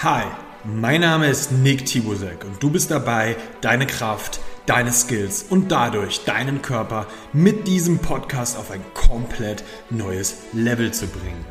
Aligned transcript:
Hi, 0.00 0.26
mein 0.62 1.00
Name 1.00 1.26
ist 1.26 1.50
Nick 1.50 1.84
Tibusek 1.84 2.44
und 2.44 2.62
du 2.62 2.70
bist 2.70 2.92
dabei, 2.92 3.34
deine 3.62 3.84
Kraft, 3.84 4.38
deine 4.64 4.92
Skills 4.92 5.46
und 5.50 5.72
dadurch 5.72 6.24
deinen 6.24 6.62
Körper 6.62 7.08
mit 7.32 7.66
diesem 7.66 7.98
Podcast 7.98 8.56
auf 8.56 8.70
ein 8.70 8.84
komplett 8.94 9.64
neues 9.90 10.36
Level 10.52 10.92
zu 10.92 11.08
bringen. 11.08 11.44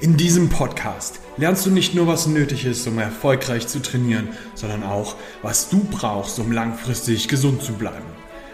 In 0.00 0.16
diesem 0.16 0.48
Podcast 0.48 1.20
lernst 1.36 1.64
du 1.64 1.70
nicht 1.70 1.94
nur, 1.94 2.08
was 2.08 2.26
nötig 2.26 2.64
ist, 2.64 2.88
um 2.88 2.98
erfolgreich 2.98 3.68
zu 3.68 3.80
trainieren, 3.80 4.30
sondern 4.56 4.82
auch, 4.82 5.14
was 5.42 5.68
du 5.68 5.84
brauchst, 5.84 6.40
um 6.40 6.50
langfristig 6.50 7.28
gesund 7.28 7.62
zu 7.62 7.74
bleiben. 7.74 8.10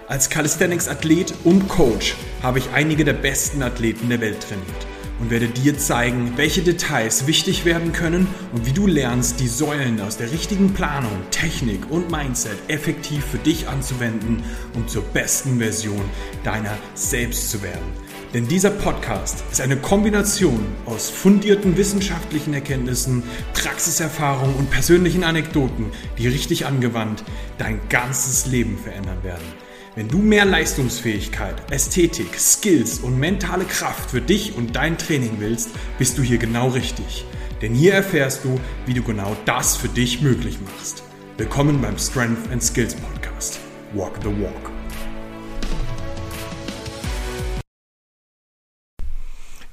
Als 0.08 0.28
Calisthenics-Athlet 0.28 1.32
und 1.44 1.68
Coach 1.68 2.16
habe 2.42 2.58
ich 2.58 2.68
einige 2.74 3.06
der 3.06 3.14
besten 3.14 3.62
Athleten 3.62 4.10
der 4.10 4.20
Welt 4.20 4.42
trainiert 4.42 4.97
und 5.20 5.30
werde 5.30 5.48
dir 5.48 5.78
zeigen, 5.78 6.32
welche 6.36 6.62
Details 6.62 7.26
wichtig 7.26 7.64
werden 7.64 7.92
können 7.92 8.26
und 8.52 8.66
wie 8.66 8.72
du 8.72 8.86
lernst, 8.86 9.40
die 9.40 9.48
Säulen 9.48 10.00
aus 10.00 10.16
der 10.16 10.30
richtigen 10.32 10.74
Planung, 10.74 11.12
Technik 11.30 11.90
und 11.90 12.10
Mindset 12.10 12.58
effektiv 12.68 13.24
für 13.24 13.38
dich 13.38 13.68
anzuwenden, 13.68 14.42
um 14.74 14.86
zur 14.88 15.02
besten 15.02 15.58
Version 15.58 16.04
deiner 16.44 16.76
selbst 16.94 17.50
zu 17.50 17.62
werden. 17.62 18.08
Denn 18.34 18.46
dieser 18.46 18.70
Podcast 18.70 19.42
ist 19.50 19.62
eine 19.62 19.78
Kombination 19.78 20.66
aus 20.84 21.08
fundierten 21.08 21.78
wissenschaftlichen 21.78 22.52
Erkenntnissen, 22.52 23.22
Praxiserfahrung 23.54 24.54
und 24.54 24.70
persönlichen 24.70 25.24
Anekdoten, 25.24 25.86
die 26.18 26.28
richtig 26.28 26.66
angewandt 26.66 27.24
dein 27.56 27.80
ganzes 27.88 28.44
Leben 28.44 28.76
verändern 28.76 29.22
werden. 29.22 29.67
Wenn 29.98 30.06
du 30.06 30.18
mehr 30.18 30.44
Leistungsfähigkeit, 30.44 31.56
Ästhetik, 31.72 32.38
Skills 32.38 33.00
und 33.00 33.18
mentale 33.18 33.64
Kraft 33.64 34.12
für 34.12 34.20
dich 34.20 34.54
und 34.56 34.76
dein 34.76 34.96
Training 34.96 35.38
willst, 35.40 35.70
bist 35.98 36.16
du 36.16 36.22
hier 36.22 36.38
genau 36.38 36.68
richtig. 36.68 37.24
Denn 37.62 37.74
hier 37.74 37.94
erfährst 37.94 38.44
du, 38.44 38.60
wie 38.86 38.94
du 38.94 39.02
genau 39.02 39.36
das 39.44 39.74
für 39.74 39.88
dich 39.88 40.22
möglich 40.22 40.60
machst. 40.60 41.02
Willkommen 41.36 41.82
beim 41.82 41.98
Strength 41.98 42.48
and 42.52 42.62
Skills 42.62 42.94
Podcast. 42.94 43.58
Walk 43.92 44.12
the 44.22 44.28
Walk. 44.28 44.70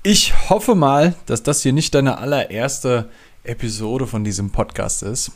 Ich 0.02 0.50
hoffe 0.50 0.74
mal, 0.74 1.14
dass 1.28 1.44
das 1.44 1.62
hier 1.62 1.72
nicht 1.72 1.94
deine 1.94 2.18
allererste 2.18 3.12
Episode 3.44 4.08
von 4.08 4.24
diesem 4.24 4.50
Podcast 4.50 5.04
ist. 5.04 5.34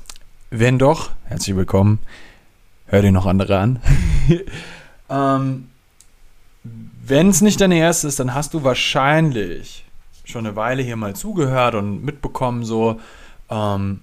Wenn 0.50 0.80
doch, 0.80 1.12
herzlich 1.26 1.56
willkommen. 1.56 2.00
Hör 2.88 3.04
dir 3.04 3.12
noch 3.12 3.28
andere 3.28 3.60
an. 3.60 3.80
ähm, 5.10 5.70
Wenn 6.64 7.30
es 7.30 7.42
nicht 7.42 7.62
deine 7.62 7.78
erste 7.78 8.08
ist, 8.08 8.20
dann 8.20 8.34
hast 8.34 8.54
du 8.54 8.64
wahrscheinlich 8.64 9.86
schon 10.26 10.46
eine 10.46 10.56
Weile 10.56 10.84
hier 10.84 10.96
mal 10.96 11.16
zugehört 11.16 11.76
und 11.76 12.04
mitbekommen, 12.04 12.64
so 12.64 13.00
ähm, 13.50 14.02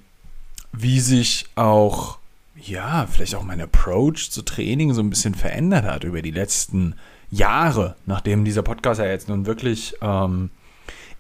wie 0.73 1.01
sich 1.01 1.47
auch, 1.55 2.19
ja, 2.57 3.07
vielleicht 3.11 3.37
auch 3.37 3.45
mein 3.45 3.61
Approach 3.61 4.31
zu 4.31 4.43
Training 4.43 4.93
so 4.93 5.03
ein 5.03 5.11
bisschen 5.11 5.35
verändert 5.35 5.85
hat 5.85 6.05
über 6.05 6.23
die 6.23 6.33
letzten 6.33 6.95
Jahre, 7.31 7.97
nachdem 8.07 8.45
dieser 8.45 8.63
Podcast 8.63 9.01
ja 9.01 9.07
jetzt 9.07 9.29
nun 9.29 9.47
wirklich 9.47 9.95
ähm, 10.01 10.51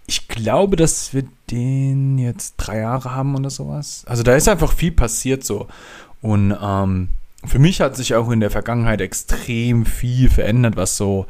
ich 0.06 0.28
glaube, 0.28 0.77
dass 0.77 1.12
wir 1.15 1.25
den 1.50 2.19
jetzt 2.19 2.55
drei 2.56 2.78
Jahre 2.78 3.15
haben 3.15 3.34
oder 3.34 3.50
sowas. 3.50 4.05
Also 4.06 4.23
da 4.23 4.34
ist 4.37 4.48
einfach 4.48 4.73
viel 4.73 4.93
passiert 4.93 5.45
so. 5.45 5.67
Und 6.23 6.56
ähm, 6.61 7.09
für 7.47 7.58
mich 7.58 7.80
hat 7.80 7.97
sich 7.97 8.14
auch 8.14 8.30
in 8.30 8.41
der 8.41 8.50
Vergangenheit 8.50 9.00
extrem 9.00 9.86
viel 9.86 10.30
verändert, 10.30 10.77
was 10.77 10.97
so 10.97 11.27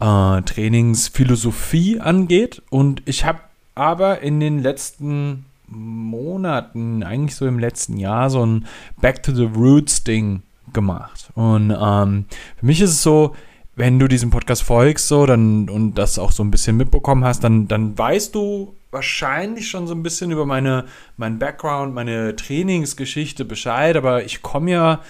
äh, 0.00 0.42
Trainingsphilosophie 0.42 2.00
angeht. 2.00 2.62
Und 2.70 3.02
ich 3.06 3.24
habe 3.24 3.40
aber 3.74 4.20
in 4.20 4.40
den 4.40 4.62
letzten 4.62 5.46
Monaten, 5.66 7.02
eigentlich 7.02 7.36
so 7.36 7.46
im 7.46 7.58
letzten 7.58 7.96
Jahr, 7.96 8.30
so 8.30 8.44
ein 8.44 8.66
Back 9.00 9.22
to 9.22 9.34
the 9.34 9.44
Roots 9.44 10.04
Ding 10.04 10.42
gemacht. 10.72 11.30
Und 11.34 11.70
ähm, 11.70 12.26
für 12.56 12.66
mich 12.66 12.80
ist 12.80 12.90
es 12.90 13.02
so, 13.02 13.34
wenn 13.76 13.98
du 13.98 14.06
diesem 14.06 14.30
Podcast 14.30 14.62
folgst 14.62 15.08
so 15.08 15.26
dann 15.26 15.68
und 15.68 15.94
das 15.94 16.18
auch 16.18 16.32
so 16.32 16.44
ein 16.44 16.50
bisschen 16.50 16.76
mitbekommen 16.76 17.24
hast, 17.24 17.42
dann, 17.42 17.66
dann 17.66 17.98
weißt 17.98 18.34
du 18.34 18.74
wahrscheinlich 18.90 19.68
schon 19.68 19.88
so 19.88 19.94
ein 19.94 20.04
bisschen 20.04 20.30
über 20.30 20.46
meine, 20.46 20.84
meinen 21.16 21.40
Background, 21.40 21.94
meine 21.94 22.36
Trainingsgeschichte 22.36 23.44
Bescheid, 23.44 23.96
aber 23.96 24.24
ich 24.24 24.42
komme 24.42 24.70
ja, 24.70 25.00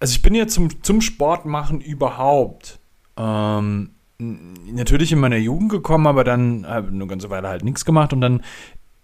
also 0.00 0.12
ich 0.12 0.22
bin 0.22 0.34
ja 0.34 0.46
zum, 0.46 0.82
zum 0.82 1.00
Sport 1.00 1.46
machen 1.46 1.80
überhaupt. 1.80 2.78
Ähm, 3.16 3.90
natürlich 4.18 5.12
in 5.12 5.18
meiner 5.18 5.36
Jugend 5.36 5.70
gekommen, 5.70 6.06
aber 6.06 6.24
dann 6.24 6.66
habe 6.66 6.88
eine 6.88 7.06
ganze 7.06 7.30
Weile 7.30 7.48
halt 7.48 7.64
nichts 7.64 7.84
gemacht 7.84 8.12
und 8.12 8.20
dann 8.20 8.42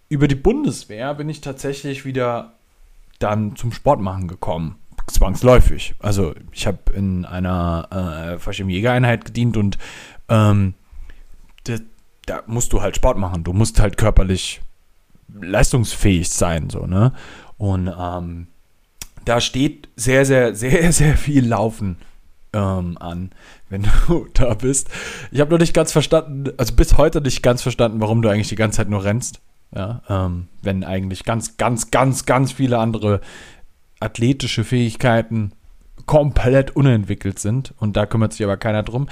über 0.09 0.29
die 0.29 0.35
Bundeswehr 0.35 1.15
bin 1.15 1.29
ich 1.29 1.41
tatsächlich 1.41 2.05
wieder 2.05 2.55
dann 3.19 3.57
zum 3.57 3.73
Sport 3.73 4.01
machen 4.01 4.29
gekommen 4.29 4.77
zwangsläufig. 5.07 5.95
Also 5.99 6.35
ich 6.53 6.67
habe 6.67 6.79
in 6.95 7.25
einer 7.25 8.39
äh, 8.49 8.63
Jägereinheit 8.63 9.25
gedient 9.25 9.57
und 9.57 9.79
ähm, 10.29 10.75
da, 11.65 11.77
da, 12.27 12.43
musst 12.47 12.73
du 12.73 12.83
halt 12.83 12.97
Sport 12.97 13.19
machen. 13.19 13.45
Du 13.45 13.53
musst 13.53 13.81
halt 13.81 13.97
körperlich 13.97 14.61
leistungsfähig 15.33 16.29
sein, 16.29 16.71
so, 16.71 16.87
ne? 16.87 17.13
Und 17.59 17.89
ähm, 17.89 18.49
da 19.25 19.41
steht 19.41 19.89
sehr, 19.97 20.25
sehr, 20.25 20.55
sehr, 20.55 20.93
sehr 20.93 21.17
viel 21.17 21.47
Laufen 21.47 21.97
ähm, 22.53 22.97
an, 22.99 23.31
wenn 23.69 23.83
du 24.07 24.27
da 24.35 24.55
bist. 24.55 24.89
Ich 25.31 25.41
habe 25.41 25.51
noch 25.51 25.59
nicht 25.59 25.75
ganz 25.75 25.93
verstanden, 25.93 26.53
also 26.57 26.75
bis 26.75 26.97
heute 26.97 27.21
nicht 27.21 27.43
ganz 27.43 27.63
verstanden, 27.63 28.01
warum 28.01 28.23
du 28.23 28.29
eigentlich 28.29 28.49
die 28.49 28.57
ganze 28.57 28.79
Zeit 28.79 28.89
nur 28.89 29.05
rennst. 29.05 29.41
Ja, 29.73 30.03
ähm, 30.09 30.49
wenn 30.63 30.83
eigentlich 30.83 31.23
ganz, 31.23 31.57
ganz, 31.57 31.93
ganz, 31.93 32.27
ganz 32.27 32.51
viele 32.51 32.79
andere 32.79 33.21
athletische 34.01 34.65
Fähigkeiten 34.65 35.53
komplett 36.07 36.75
unentwickelt 36.75 37.39
sind 37.39 37.73
und 37.79 37.97
da 37.97 38.07
kümmert 38.07 38.33
sich 38.33 38.43
aber 38.43 38.57
keiner 38.57 38.83
drum. 38.83 39.09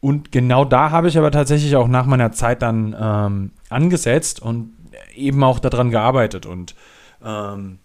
Und 0.00 0.30
genau 0.30 0.66
da 0.66 0.90
habe 0.90 1.08
ich 1.08 1.16
aber 1.16 1.30
tatsächlich 1.30 1.76
auch 1.76 1.88
nach 1.88 2.04
meiner 2.04 2.32
Zeit 2.32 2.60
dann 2.60 2.94
ähm, 3.00 3.52
angesetzt 3.70 4.42
und 4.42 4.74
eben 5.14 5.42
auch 5.42 5.58
daran 5.58 5.90
gearbeitet. 5.90 6.44
Und 6.44 6.74
ähm, 7.24 7.78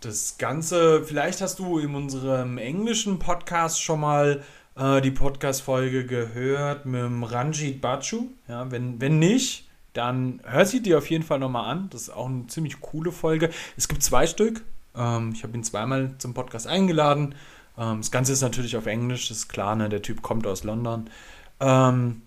das 0.00 0.38
Ganze, 0.38 1.04
vielleicht 1.04 1.40
hast 1.40 1.58
du 1.58 1.78
in 1.78 1.94
unserem 1.94 2.58
englischen 2.58 3.18
Podcast 3.18 3.82
schon 3.82 4.00
mal 4.00 4.42
äh, 4.76 5.00
die 5.00 5.10
Podcast-Folge 5.10 6.06
gehört 6.06 6.86
mit 6.86 7.02
dem 7.02 7.24
Ranjit 7.24 7.80
Bachu. 7.80 8.28
Ja, 8.46 8.70
wenn, 8.70 9.00
wenn 9.00 9.18
nicht, 9.18 9.68
dann 9.92 10.40
hör 10.44 10.64
sie 10.64 10.82
dir 10.82 10.98
auf 10.98 11.10
jeden 11.10 11.24
Fall 11.24 11.40
nochmal 11.40 11.70
an. 11.70 11.88
Das 11.90 12.02
ist 12.02 12.10
auch 12.10 12.26
eine 12.26 12.46
ziemlich 12.46 12.80
coole 12.80 13.10
Folge. 13.10 13.50
Es 13.76 13.88
gibt 13.88 14.02
zwei 14.02 14.26
Stück. 14.26 14.62
Ähm, 14.94 15.32
ich 15.34 15.42
habe 15.42 15.56
ihn 15.56 15.64
zweimal 15.64 16.14
zum 16.18 16.32
Podcast 16.32 16.68
eingeladen. 16.68 17.34
Ähm, 17.76 17.98
das 17.98 18.10
Ganze 18.10 18.32
ist 18.32 18.42
natürlich 18.42 18.76
auf 18.76 18.86
Englisch, 18.86 19.28
das 19.28 19.38
ist 19.38 19.48
klar, 19.48 19.74
ne? 19.74 19.88
der 19.88 20.02
Typ 20.02 20.22
kommt 20.22 20.46
aus 20.46 20.62
London. 20.62 21.10
Ähm, 21.58 22.22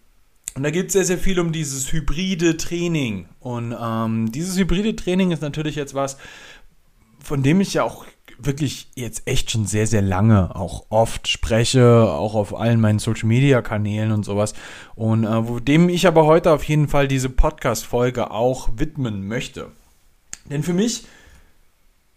und 0.54 0.64
da 0.64 0.70
geht 0.72 0.88
es 0.88 0.94
sehr, 0.94 1.06
sehr 1.06 1.18
viel 1.18 1.40
um 1.40 1.54
dieses 1.54 1.94
hybride 1.94 2.58
Training. 2.58 3.30
Und 3.40 3.74
ähm, 3.80 4.32
dieses 4.34 4.58
hybride 4.58 4.96
Training 4.98 5.32
ist 5.32 5.42
natürlich 5.42 5.76
jetzt 5.76 5.94
was, 5.94 6.18
von 7.24 7.44
dem 7.44 7.62
ich 7.62 7.74
ja 7.74 7.84
auch 7.84 8.06
wirklich 8.38 8.90
jetzt 8.96 9.28
echt 9.28 9.52
schon 9.52 9.66
sehr, 9.66 9.88
sehr 9.88 10.02
lange 10.02 10.56
auch 10.56 10.86
oft 10.90 11.28
spreche, 11.28 12.10
auch 12.10 12.36
auf 12.36 12.56
allen 12.56 12.82
meinen 12.82 13.00
Social 13.00 13.28
Media 13.28 13.62
Kanälen 13.62 14.12
und 14.12 14.24
sowas. 14.24 14.54
Und 14.96 15.24
äh, 15.24 15.62
dem 15.62 15.90
ich 15.90 16.08
aber 16.08 16.26
heute 16.26 16.52
auf 16.52 16.64
jeden 16.64 16.88
Fall 16.88 17.08
diese 17.08 17.30
Podcast-Folge 17.30 18.32
auch 18.32 18.70
widmen 18.76 19.28
möchte. 19.28 19.72
Denn 20.50 20.64
für 20.64 20.74
mich 20.74 21.06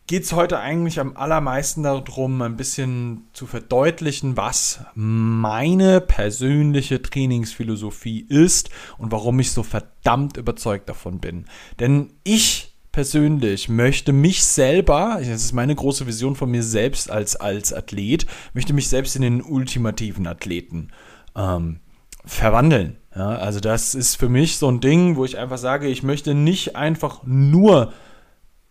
geht 0.06 0.24
es 0.24 0.32
heute 0.32 0.58
eigentlich 0.58 1.00
am 1.00 1.16
allermeisten 1.16 1.82
darum, 1.82 2.42
ein 2.42 2.56
bisschen 2.56 3.28
zu 3.32 3.46
verdeutlichen, 3.46 4.36
was 4.36 4.80
meine 4.94 6.00
persönliche 6.00 7.00
Trainingsphilosophie 7.00 8.26
ist 8.28 8.70
und 8.98 9.12
warum 9.12 9.40
ich 9.40 9.52
so 9.52 9.62
verdammt 9.62 10.36
überzeugt 10.36 10.88
davon 10.88 11.20
bin. 11.20 11.46
Denn 11.80 12.12
ich 12.22 12.73
persönlich 12.94 13.68
möchte 13.68 14.12
mich 14.12 14.44
selber, 14.44 15.16
das 15.18 15.26
ist 15.28 15.52
meine 15.52 15.74
große 15.74 16.06
Vision 16.06 16.36
von 16.36 16.48
mir 16.48 16.62
selbst 16.62 17.10
als, 17.10 17.34
als 17.34 17.72
Athlet, 17.72 18.24
möchte 18.54 18.72
mich 18.72 18.88
selbst 18.88 19.16
in 19.16 19.22
den 19.22 19.42
ultimativen 19.42 20.28
Athleten 20.28 20.92
ähm, 21.36 21.80
verwandeln. 22.24 22.96
Ja, 23.12 23.30
also 23.30 23.58
das 23.58 23.96
ist 23.96 24.14
für 24.14 24.28
mich 24.28 24.58
so 24.58 24.70
ein 24.70 24.80
Ding, 24.80 25.16
wo 25.16 25.24
ich 25.24 25.38
einfach 25.38 25.58
sage, 25.58 25.88
ich 25.88 26.04
möchte 26.04 26.34
nicht 26.34 26.76
einfach 26.76 27.22
nur 27.24 27.92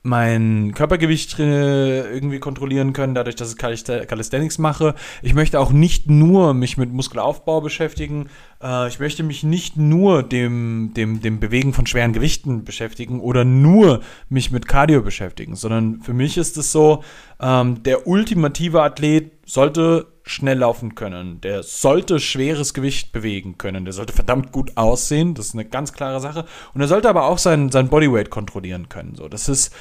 mein 0.05 0.73
Körpergewicht 0.75 1.39
irgendwie 1.39 2.39
kontrollieren 2.39 2.91
können, 2.91 3.15
dadurch, 3.15 3.35
dass 3.35 3.53
ich 3.53 3.57
Calisthenics 3.57 4.57
mache. 4.57 4.95
Ich 5.21 5.33
möchte 5.33 5.61
auch 5.61 5.71
nicht 5.71 6.09
nur 6.09 6.53
mich 6.53 6.77
mit 6.77 6.91
Muskelaufbau 6.91 7.61
beschäftigen. 7.61 8.27
Äh, 8.61 8.89
ich 8.89 9.00
möchte 9.00 9.23
mich 9.23 9.44
nicht 9.44 9.77
nur 9.77 10.21
dem, 10.21 10.91
dem, 10.94 11.21
dem 11.21 11.39
Bewegen 11.39 11.71
von 11.71 11.88
schweren 11.88 12.11
Gewichten 12.11 12.65
beschäftigen 12.65 13.21
oder 13.21 13.45
nur 13.45 14.01
mich 14.27 14.51
mit 14.51 14.67
Cardio 14.67 15.01
beschäftigen, 15.01 15.55
sondern 15.55 16.01
für 16.01 16.13
mich 16.13 16.38
ist 16.38 16.57
es 16.57 16.73
so, 16.73 17.03
ähm, 17.39 17.81
der 17.83 18.06
ultimative 18.06 18.81
Athlet 18.81 19.32
sollte 19.45 20.07
schnell 20.24 20.60
laufen 20.60 20.95
können, 20.95 21.42
der 21.42 21.63
sollte 21.63 22.19
schweres 22.19 22.74
Gewicht 22.74 23.12
bewegen 23.12 23.57
können, 23.57 23.84
der 23.84 23.94
sollte 23.94 24.13
verdammt 24.13 24.51
gut 24.51 24.78
aussehen, 24.78 25.34
das 25.34 25.48
ist 25.48 25.54
eine 25.54 25.66
ganz 25.66 25.92
klare 25.92 26.22
Sache. 26.22 26.45
Und 26.74 26.81
er 26.81 26.88
sollte 26.88 27.10
aber 27.10 27.25
auch 27.25 27.38
sein, 27.38 27.69
sein 27.69 27.90
Bodyweight 27.90 28.30
kontrollieren 28.30 28.88
können. 28.88 29.16
So, 29.16 29.28
das 29.28 29.50
ist 29.50 29.74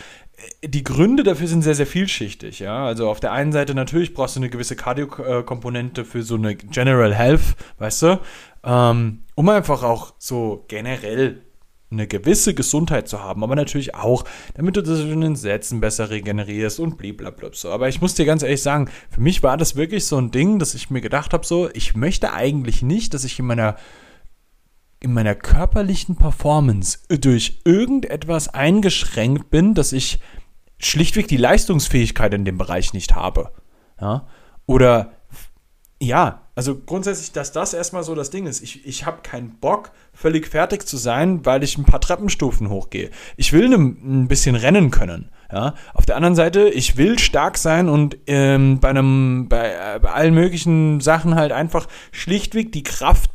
die 0.64 0.82
Gründe 0.82 1.22
dafür 1.22 1.46
sind 1.46 1.62
sehr, 1.62 1.74
sehr 1.74 1.86
vielschichtig. 1.86 2.58
Ja? 2.58 2.86
Also 2.86 3.08
auf 3.08 3.20
der 3.20 3.32
einen 3.32 3.52
Seite 3.52 3.74
natürlich 3.74 4.14
brauchst 4.14 4.36
du 4.36 4.40
eine 4.40 4.50
gewisse 4.50 4.76
Cardio-Komponente 4.76 6.04
für 6.04 6.22
so 6.22 6.34
eine 6.34 6.56
General 6.56 7.14
Health, 7.14 7.56
weißt 7.78 8.02
du, 8.02 8.20
ähm, 8.64 9.24
um 9.34 9.48
einfach 9.48 9.82
auch 9.82 10.14
so 10.18 10.64
generell 10.68 11.42
eine 11.92 12.06
gewisse 12.06 12.54
Gesundheit 12.54 13.08
zu 13.08 13.22
haben, 13.22 13.44
aber 13.44 13.54
natürlich 13.54 13.94
auch, 13.94 14.24
damit 14.54 14.76
du 14.76 14.82
das 14.82 15.00
in 15.00 15.20
den 15.20 15.36
Sätzen 15.36 15.80
besser 15.80 16.10
regenerierst 16.10 16.80
und 16.80 16.98
blablabla 16.98 17.50
so. 17.52 17.70
Aber 17.70 17.88
ich 17.88 18.00
muss 18.00 18.14
dir 18.14 18.24
ganz 18.24 18.42
ehrlich 18.42 18.62
sagen, 18.62 18.88
für 19.10 19.20
mich 19.20 19.42
war 19.42 19.56
das 19.56 19.76
wirklich 19.76 20.06
so 20.06 20.16
ein 20.18 20.30
Ding, 20.30 20.58
dass 20.58 20.74
ich 20.74 20.90
mir 20.90 21.00
gedacht 21.00 21.32
habe, 21.32 21.46
so, 21.46 21.70
ich 21.72 21.94
möchte 21.94 22.32
eigentlich 22.32 22.82
nicht, 22.82 23.14
dass 23.14 23.24
ich 23.24 23.38
in 23.38 23.46
meiner 23.46 23.76
in 25.00 25.12
meiner 25.12 25.34
körperlichen 25.34 26.14
Performance 26.14 27.00
durch 27.08 27.60
irgendetwas 27.64 28.48
eingeschränkt 28.48 29.50
bin, 29.50 29.74
dass 29.74 29.92
ich 29.92 30.20
schlichtweg 30.78 31.26
die 31.26 31.36
Leistungsfähigkeit 31.36 32.32
in 32.34 32.44
dem 32.44 32.56
Bereich 32.56 32.92
nicht 32.92 33.16
habe. 33.16 33.50
Ja? 34.00 34.28
Oder 34.66 35.12
ja, 36.02 36.40
also 36.56 36.76
grundsätzlich, 36.76 37.30
dass 37.30 37.52
das 37.52 37.74
erstmal 37.74 38.02
so 38.02 38.16
das 38.16 38.30
Ding 38.30 38.46
ist. 38.46 38.60
Ich, 38.60 38.84
ich 38.84 39.06
habe 39.06 39.22
keinen 39.22 39.50
Bock, 39.60 39.92
völlig 40.12 40.48
fertig 40.48 40.84
zu 40.84 40.96
sein, 40.96 41.46
weil 41.46 41.62
ich 41.62 41.78
ein 41.78 41.84
paar 41.84 42.00
Treppenstufen 42.00 42.68
hochgehe. 42.68 43.10
Ich 43.36 43.52
will 43.52 43.68
ne, 43.68 43.76
ein 43.76 44.26
bisschen 44.26 44.56
rennen 44.56 44.90
können. 44.90 45.30
Ja? 45.52 45.74
Auf 45.94 46.04
der 46.04 46.16
anderen 46.16 46.34
Seite, 46.34 46.68
ich 46.68 46.96
will 46.96 47.20
stark 47.20 47.56
sein 47.56 47.88
und 47.88 48.18
ähm, 48.26 48.80
bei, 48.80 48.90
einem, 48.90 49.48
bei, 49.48 49.70
äh, 49.70 50.00
bei 50.00 50.10
allen 50.10 50.34
möglichen 50.34 51.00
Sachen 51.00 51.36
halt 51.36 51.52
einfach 51.52 51.86
schlichtweg 52.10 52.72
die 52.72 52.82
Kraft 52.82 53.30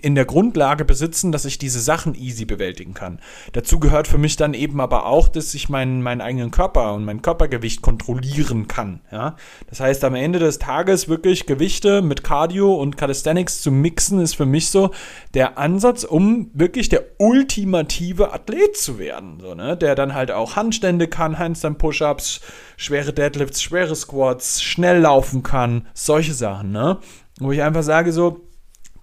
in 0.00 0.14
der 0.14 0.24
Grundlage 0.24 0.84
besitzen, 0.84 1.32
dass 1.32 1.44
ich 1.44 1.58
diese 1.58 1.80
Sachen 1.80 2.14
easy 2.14 2.44
bewältigen 2.44 2.94
kann. 2.94 3.18
Dazu 3.52 3.80
gehört 3.80 4.06
für 4.06 4.18
mich 4.18 4.36
dann 4.36 4.54
eben 4.54 4.80
aber 4.80 5.06
auch, 5.06 5.28
dass 5.28 5.54
ich 5.54 5.68
meinen, 5.68 6.02
meinen 6.02 6.20
eigenen 6.20 6.50
Körper 6.52 6.94
und 6.94 7.04
mein 7.04 7.20
Körpergewicht 7.20 7.82
kontrollieren 7.82 8.68
kann. 8.68 9.00
Ja? 9.10 9.36
Das 9.68 9.80
heißt, 9.80 10.04
am 10.04 10.14
Ende 10.14 10.38
des 10.38 10.58
Tages 10.58 11.08
wirklich 11.08 11.46
Gewichte 11.46 12.00
mit 12.00 12.22
Cardio 12.22 12.74
und 12.74 12.96
Calisthenics 12.96 13.60
zu 13.60 13.72
mixen, 13.72 14.20
ist 14.20 14.36
für 14.36 14.46
mich 14.46 14.70
so 14.70 14.90
der 15.34 15.58
Ansatz, 15.58 16.04
um 16.04 16.50
wirklich 16.54 16.88
der 16.88 17.04
ultimative 17.18 18.32
Athlet 18.32 18.76
zu 18.76 18.98
werden. 18.98 19.38
So, 19.40 19.54
ne? 19.54 19.76
Der 19.76 19.96
dann 19.96 20.14
halt 20.14 20.30
auch 20.30 20.54
Handstände 20.54 21.08
kann, 21.08 21.38
Handstand-Push-Ups, 21.38 22.40
schwere 22.76 23.12
Deadlifts, 23.12 23.60
schwere 23.62 23.96
Squats, 23.96 24.62
schnell 24.62 25.00
laufen 25.00 25.42
kann, 25.42 25.88
solche 25.92 26.34
Sachen. 26.34 26.70
Ne? 26.70 26.98
Wo 27.40 27.50
ich 27.50 27.62
einfach 27.62 27.82
sage 27.82 28.12
so, 28.12 28.44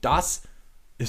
das 0.02 0.38
ist 0.38 0.48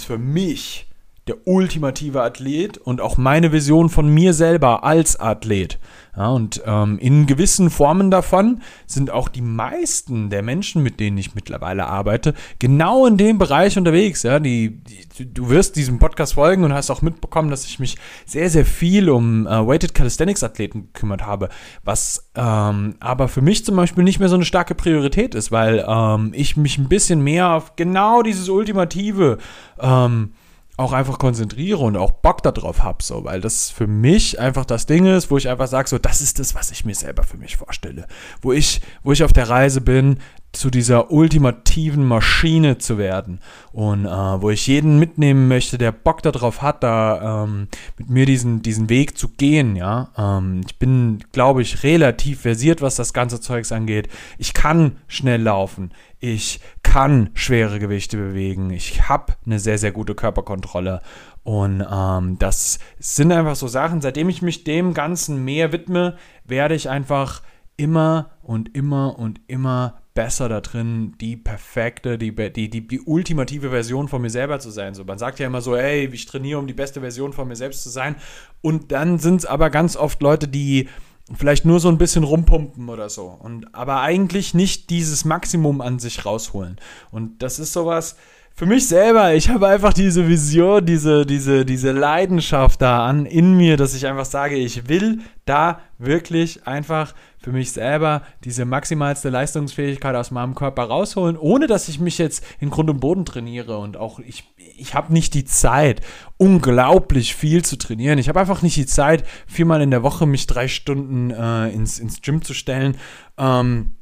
für 0.04 0.18
mich 0.18 0.86
der 1.26 1.44
ultimative 1.44 2.22
Athlet 2.22 2.78
und 2.78 3.00
auch 3.00 3.16
meine 3.16 3.50
Vision 3.50 3.88
von 3.88 4.08
mir 4.08 4.32
selber 4.32 4.84
als 4.84 5.18
Athlet. 5.18 5.80
Ja, 6.16 6.28
und 6.28 6.62
ähm, 6.64 6.98
in 6.98 7.26
gewissen 7.26 7.68
Formen 7.68 8.10
davon 8.10 8.62
sind 8.86 9.10
auch 9.10 9.28
die 9.28 9.42
meisten 9.42 10.30
der 10.30 10.42
Menschen, 10.42 10.82
mit 10.82 10.98
denen 10.98 11.18
ich 11.18 11.34
mittlerweile 11.34 11.86
arbeite, 11.86 12.32
genau 12.58 13.06
in 13.06 13.16
dem 13.16 13.38
Bereich 13.38 13.76
unterwegs. 13.76 14.22
Ja, 14.22 14.38
die, 14.38 14.82
die 15.18 15.34
du 15.34 15.50
wirst 15.50 15.76
diesem 15.76 15.98
Podcast 15.98 16.34
folgen 16.34 16.64
und 16.64 16.72
hast 16.72 16.90
auch 16.90 17.02
mitbekommen, 17.02 17.50
dass 17.50 17.66
ich 17.66 17.80
mich 17.80 17.96
sehr, 18.24 18.48
sehr 18.48 18.64
viel 18.64 19.10
um 19.10 19.46
äh, 19.46 19.66
Weighted 19.66 19.94
Calisthenics 19.94 20.44
Athleten 20.44 20.92
gekümmert 20.92 21.26
habe, 21.26 21.48
was 21.82 22.30
ähm, 22.36 22.94
aber 23.00 23.28
für 23.28 23.42
mich 23.42 23.64
zum 23.64 23.76
Beispiel 23.76 24.04
nicht 24.04 24.20
mehr 24.20 24.28
so 24.28 24.36
eine 24.36 24.44
starke 24.44 24.76
Priorität 24.76 25.34
ist, 25.34 25.50
weil 25.50 25.84
ähm, 25.86 26.30
ich 26.34 26.56
mich 26.56 26.78
ein 26.78 26.88
bisschen 26.88 27.20
mehr 27.20 27.50
auf 27.50 27.74
genau 27.76 28.22
dieses 28.22 28.48
ultimative 28.48 29.38
ähm, 29.80 30.32
auch 30.76 30.92
einfach 30.92 31.18
konzentriere 31.18 31.78
und 31.78 31.96
auch 31.96 32.10
Bock 32.10 32.42
darauf 32.42 32.82
habe, 32.82 33.02
so, 33.02 33.24
weil 33.24 33.40
das 33.40 33.70
für 33.70 33.86
mich 33.86 34.38
einfach 34.38 34.66
das 34.66 34.86
Ding 34.86 35.06
ist, 35.06 35.30
wo 35.30 35.38
ich 35.38 35.48
einfach 35.48 35.68
sage, 35.68 35.88
so, 35.88 35.98
das 35.98 36.20
ist 36.20 36.38
das, 36.38 36.54
was 36.54 36.70
ich 36.70 36.84
mir 36.84 36.94
selber 36.94 37.22
für 37.22 37.38
mich 37.38 37.56
vorstelle. 37.56 38.06
Wo 38.42 38.52
ich, 38.52 38.82
wo 39.02 39.12
ich 39.12 39.24
auf 39.24 39.32
der 39.32 39.48
Reise 39.48 39.80
bin, 39.80 40.18
zu 40.56 40.70
dieser 40.70 41.10
ultimativen 41.10 42.04
Maschine 42.04 42.78
zu 42.78 42.98
werden 42.98 43.40
und 43.72 44.06
äh, 44.06 44.08
wo 44.08 44.50
ich 44.50 44.66
jeden 44.66 44.98
mitnehmen 44.98 45.48
möchte, 45.48 45.76
der 45.76 45.92
Bock 45.92 46.22
darauf 46.22 46.62
hat, 46.62 46.82
da 46.82 47.44
ähm, 47.44 47.68
mit 47.98 48.10
mir 48.10 48.26
diesen, 48.26 48.62
diesen 48.62 48.88
Weg 48.88 49.18
zu 49.18 49.28
gehen, 49.28 49.76
ja. 49.76 50.10
Ähm, 50.16 50.62
ich 50.66 50.78
bin, 50.78 51.18
glaube 51.32 51.62
ich, 51.62 51.82
relativ 51.82 52.40
versiert, 52.40 52.80
was 52.80 52.96
das 52.96 53.12
ganze 53.12 53.40
Zeugs 53.40 53.70
angeht. 53.70 54.08
Ich 54.38 54.54
kann 54.54 54.96
schnell 55.08 55.42
laufen. 55.42 55.90
Ich 56.18 56.60
kann 56.96 57.28
schwere 57.34 57.78
Gewichte 57.78 58.16
bewegen. 58.16 58.70
Ich 58.70 59.06
habe 59.06 59.34
eine 59.44 59.58
sehr, 59.58 59.76
sehr 59.76 59.92
gute 59.92 60.14
Körperkontrolle. 60.14 61.02
Und 61.42 61.84
ähm, 61.92 62.38
das 62.38 62.78
sind 62.98 63.32
einfach 63.32 63.54
so 63.54 63.68
Sachen, 63.68 64.00
seitdem 64.00 64.30
ich 64.30 64.40
mich 64.40 64.64
dem 64.64 64.94
Ganzen 64.94 65.44
mehr 65.44 65.72
widme, 65.72 66.16
werde 66.46 66.74
ich 66.74 66.88
einfach 66.88 67.42
immer 67.76 68.30
und 68.42 68.74
immer 68.74 69.18
und 69.18 69.42
immer 69.46 69.98
besser 70.14 70.48
da 70.48 70.62
drin, 70.62 71.12
die 71.20 71.36
perfekte, 71.36 72.16
die, 72.16 72.34
die, 72.34 72.70
die, 72.70 72.88
die 72.88 73.00
ultimative 73.02 73.68
Version 73.68 74.08
von 74.08 74.22
mir 74.22 74.30
selber 74.30 74.58
zu 74.58 74.70
sein. 74.70 74.94
So, 74.94 75.04
man 75.04 75.18
sagt 75.18 75.38
ja 75.38 75.48
immer 75.48 75.60
so, 75.60 75.76
hey, 75.76 76.08
ich 76.10 76.24
trainiere, 76.24 76.58
um 76.58 76.66
die 76.66 76.72
beste 76.72 77.02
Version 77.02 77.34
von 77.34 77.46
mir 77.46 77.56
selbst 77.56 77.82
zu 77.82 77.90
sein. 77.90 78.16
Und 78.62 78.90
dann 78.90 79.18
sind 79.18 79.40
es 79.40 79.44
aber 79.44 79.68
ganz 79.68 79.98
oft 79.98 80.22
Leute, 80.22 80.48
die 80.48 80.88
vielleicht 81.34 81.64
nur 81.64 81.80
so 81.80 81.88
ein 81.88 81.98
bisschen 81.98 82.24
rumpumpen 82.24 82.88
oder 82.88 83.08
so. 83.08 83.26
Und 83.26 83.74
aber 83.74 84.00
eigentlich 84.00 84.54
nicht 84.54 84.90
dieses 84.90 85.24
Maximum 85.24 85.80
an 85.80 85.98
sich 85.98 86.24
rausholen. 86.24 86.76
Und 87.10 87.42
das 87.42 87.58
ist 87.58 87.72
sowas, 87.72 88.16
für 88.58 88.64
mich 88.64 88.88
selber, 88.88 89.34
ich 89.34 89.50
habe 89.50 89.68
einfach 89.68 89.92
diese 89.92 90.26
Vision, 90.26 90.86
diese, 90.86 91.26
diese, 91.26 91.66
diese 91.66 91.92
Leidenschaft 91.92 92.80
da 92.80 93.06
an 93.06 93.26
in 93.26 93.54
mir, 93.54 93.76
dass 93.76 93.94
ich 93.94 94.06
einfach 94.06 94.24
sage, 94.24 94.56
ich 94.56 94.88
will 94.88 95.18
da 95.44 95.80
wirklich 95.98 96.66
einfach 96.66 97.12
für 97.36 97.52
mich 97.52 97.72
selber 97.72 98.22
diese 98.44 98.64
maximalste 98.64 99.28
Leistungsfähigkeit 99.28 100.16
aus 100.16 100.30
meinem 100.30 100.54
Körper 100.54 100.84
rausholen, 100.84 101.36
ohne 101.36 101.66
dass 101.66 101.88
ich 101.88 102.00
mich 102.00 102.16
jetzt 102.16 102.42
in 102.58 102.70
Grund 102.70 102.88
und 102.88 102.98
Boden 102.98 103.26
trainiere 103.26 103.76
und 103.76 103.98
auch 103.98 104.20
ich, 104.20 104.44
ich 104.78 104.94
habe 104.94 105.12
nicht 105.12 105.34
die 105.34 105.44
Zeit, 105.44 106.00
unglaublich 106.38 107.34
viel 107.34 107.62
zu 107.62 107.76
trainieren. 107.76 108.18
Ich 108.18 108.30
habe 108.30 108.40
einfach 108.40 108.62
nicht 108.62 108.76
die 108.76 108.86
Zeit, 108.86 109.24
viermal 109.46 109.82
in 109.82 109.90
der 109.90 110.02
Woche 110.02 110.24
mich 110.24 110.46
drei 110.46 110.66
Stunden 110.66 111.30
äh, 111.30 111.68
ins, 111.68 111.98
ins 111.98 112.22
Gym 112.22 112.40
zu 112.40 112.54
stellen. 112.54 112.96
Ähm, 113.36 113.95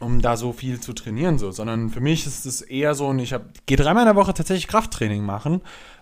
um 0.00 0.20
da 0.20 0.36
so 0.36 0.52
viel 0.52 0.80
zu 0.80 0.92
trainieren, 0.92 1.38
so, 1.38 1.52
sondern 1.52 1.90
für 1.90 2.00
mich 2.00 2.26
ist 2.26 2.46
es 2.46 2.62
eher 2.62 2.94
so, 2.94 3.06
und 3.06 3.18
ich 3.18 3.34
gehe 3.66 3.76
dreimal 3.76 4.02
in 4.02 4.08
der 4.08 4.16
Woche 4.16 4.34
tatsächlich 4.34 4.66
Krafttraining 4.66 5.24
machen. 5.24 5.60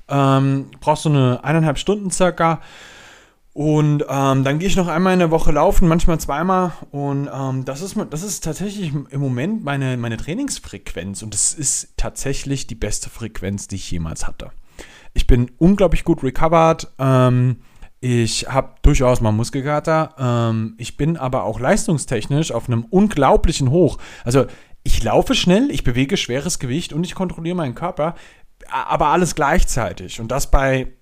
Ähm, 0.09 0.71
brauchst 0.81 1.05
du 1.05 1.11
eine 1.11 1.45
eineinhalb 1.45 1.79
Stunden 1.79 2.11
circa. 2.11 2.61
Und 3.53 4.05
ähm, 4.09 4.45
dann 4.45 4.61
gehe 4.61 4.69
ich 4.69 4.77
noch 4.77 4.87
einmal 4.87 5.15
in 5.15 5.19
der 5.19 5.33
Woche 5.33 5.51
laufen, 5.51 5.89
manchmal 5.89 6.21
zweimal. 6.21 6.73
Und 6.93 7.29
ähm, 7.33 7.65
das, 7.65 7.83
ist, 7.83 7.97
das 8.11 8.23
ist 8.23 8.45
tatsächlich 8.45 8.93
im 9.11 9.21
Moment 9.21 9.65
meine, 9.65 9.97
meine 9.97 10.17
Trainingsfrequenz. 10.17 11.23
Und 11.23 11.35
es 11.35 11.55
ist 11.55 11.95
tatsächlich 11.97 12.69
die 12.69 12.77
beste 12.77 13.11
Frequenz, 13.11 13.67
die 13.67 13.75
ich 13.77 13.91
jemals 13.91 14.29
hatte. 14.29 14.53
Ich 15.13 15.27
bin 15.27 15.51
unglaublich 15.59 16.05
gut 16.05 16.23
recovered. 16.23 16.87
Ähm, 17.01 17.57
ich 18.01 18.49
habe 18.49 18.75
durchaus 18.83 19.21
mal 19.21 19.33
Muskelkater. 19.33 20.15
Ähm, 20.19 20.75
ich 20.79 20.97
bin 20.97 21.17
aber 21.17 21.45
auch 21.45 21.59
leistungstechnisch 21.59 22.53
auf 22.53 22.69
einem 22.69 22.85
unglaublichen 22.85 23.71
Hoch. 23.71 23.99
Also 24.25 24.47
ich 24.85 25.03
laufe 25.03 25.35
schnell, 25.35 25.71
ich 25.71 25.85
bewege 25.85 26.17
schweres 26.17 26.59
Gewicht 26.59 26.93
und 26.93 27.05
ich 27.05 27.15
kontrolliere 27.15 27.57
meinen 27.57 27.75
Körper, 27.75 28.15
aber 28.71 29.09
alles 29.09 29.35
gleichzeitig. 29.35 30.21
Und 30.21 30.29
das 30.29 30.51
bei 30.51 30.93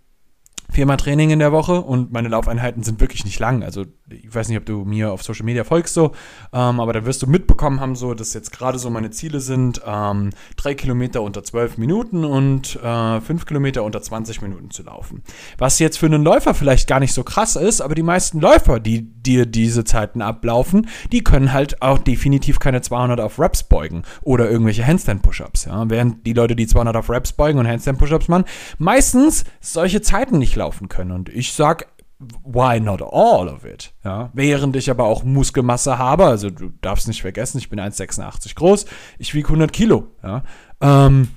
viermal 0.71 0.97
Training 0.97 1.31
in 1.31 1.39
der 1.39 1.53
Woche 1.53 1.81
und 1.81 2.13
meine 2.13 2.29
Laufeinheiten 2.29 2.83
sind 2.83 3.01
wirklich 3.01 3.25
nicht 3.25 3.39
lang. 3.39 3.63
Also 3.63 3.85
ich 4.09 4.33
weiß 4.33 4.49
nicht, 4.49 4.59
ob 4.59 4.67
du 4.67 4.85
mir 4.85 5.13
auf 5.13 5.23
Social 5.23 5.45
Media 5.45 5.65
folgst 5.65 5.95
so, 5.95 6.13
ähm, 6.53 6.81
aber 6.81 6.93
da 6.93 7.05
wirst 7.05 7.23
du 7.23 7.27
mitbekommen 7.27 7.81
haben, 7.81 7.97
so, 7.97 8.15
dass 8.15 8.35
jetzt 8.35 8.53
gerade 8.53 8.79
so 8.79 8.89
meine 8.89 9.11
Ziele 9.11 9.41
sind, 9.41 9.81
ähm, 9.85 10.31
drei 10.57 10.75
Kilometer 10.75 11.23
unter 11.23 11.43
zwölf 11.43 11.77
Minuten 11.77 12.25
und 12.25 12.77
äh, 12.77 13.21
fünf 13.21 13.47
Kilometer 13.47 13.83
unter 13.83 14.01
20 14.01 14.43
Minuten 14.43 14.71
zu 14.71 14.85
laufen. 14.85 15.23
Was 15.59 15.79
jetzt 15.79 15.99
für 15.99 16.07
einen 16.07 16.23
Läufer 16.23 16.55
vielleicht 16.55 16.89
gar 16.89 17.01
nicht 17.01 17.13
so 17.13 17.25
krass 17.25 17.57
ist, 17.57 17.81
aber 17.81 17.95
die 17.95 18.03
meisten 18.03 18.41
Läufer, 18.41 18.79
die 18.79 19.03
dir 19.03 19.45
diese 19.45 19.85
Zeiten 19.85 20.23
ablaufen, 20.23 20.89
die 21.11 21.25
können 21.25 21.53
halt 21.53 21.83
auch 21.83 21.99
definitiv 21.99 22.61
keine 22.61 22.83
200 22.83 23.21
auf 23.21 23.41
Reps 23.41 23.65
beugen 23.65 24.03
oder 24.23 24.49
irgendwelche 24.49 24.87
Handstand-Push-Ups. 24.87 25.65
Ja? 25.65 25.91
Während 25.91 26.27
die 26.27 26.33
Leute, 26.33 26.55
die 26.55 26.69
200 26.69 26.97
auf 26.97 27.11
Reps 27.11 27.33
beugen 27.33 27.59
und 27.59 27.67
Handstand-Push-Ups 27.67 28.29
machen, 28.29 28.45
meistens 28.79 29.45
solche 29.61 30.01
Zeiten 30.01 30.39
nicht 30.39 30.55
laufen 30.55 30.89
können. 30.89 31.11
Und 31.11 31.29
ich 31.29 31.53
sag 31.53 31.89
why 32.19 32.81
not 32.81 33.03
all 33.03 33.49
of 33.49 33.65
it? 33.65 33.93
Ja, 34.05 34.31
während 34.33 34.77
ich 34.77 34.91
aber 34.91 35.05
auch 35.05 35.25
Muskelmasse 35.25 35.99
habe, 35.99 36.25
also 36.25 36.51
du 36.51 36.71
darfst 36.81 37.09
nicht 37.09 37.23
vergessen, 37.23 37.59
ich 37.59 37.69
bin 37.69 37.81
1,86 37.81 38.55
groß, 38.55 38.87
ich 39.19 39.35
wiege 39.35 39.49
100 39.49 39.73
Kilo. 39.73 40.09
Ja, 40.23 40.43
ähm, 40.81 41.29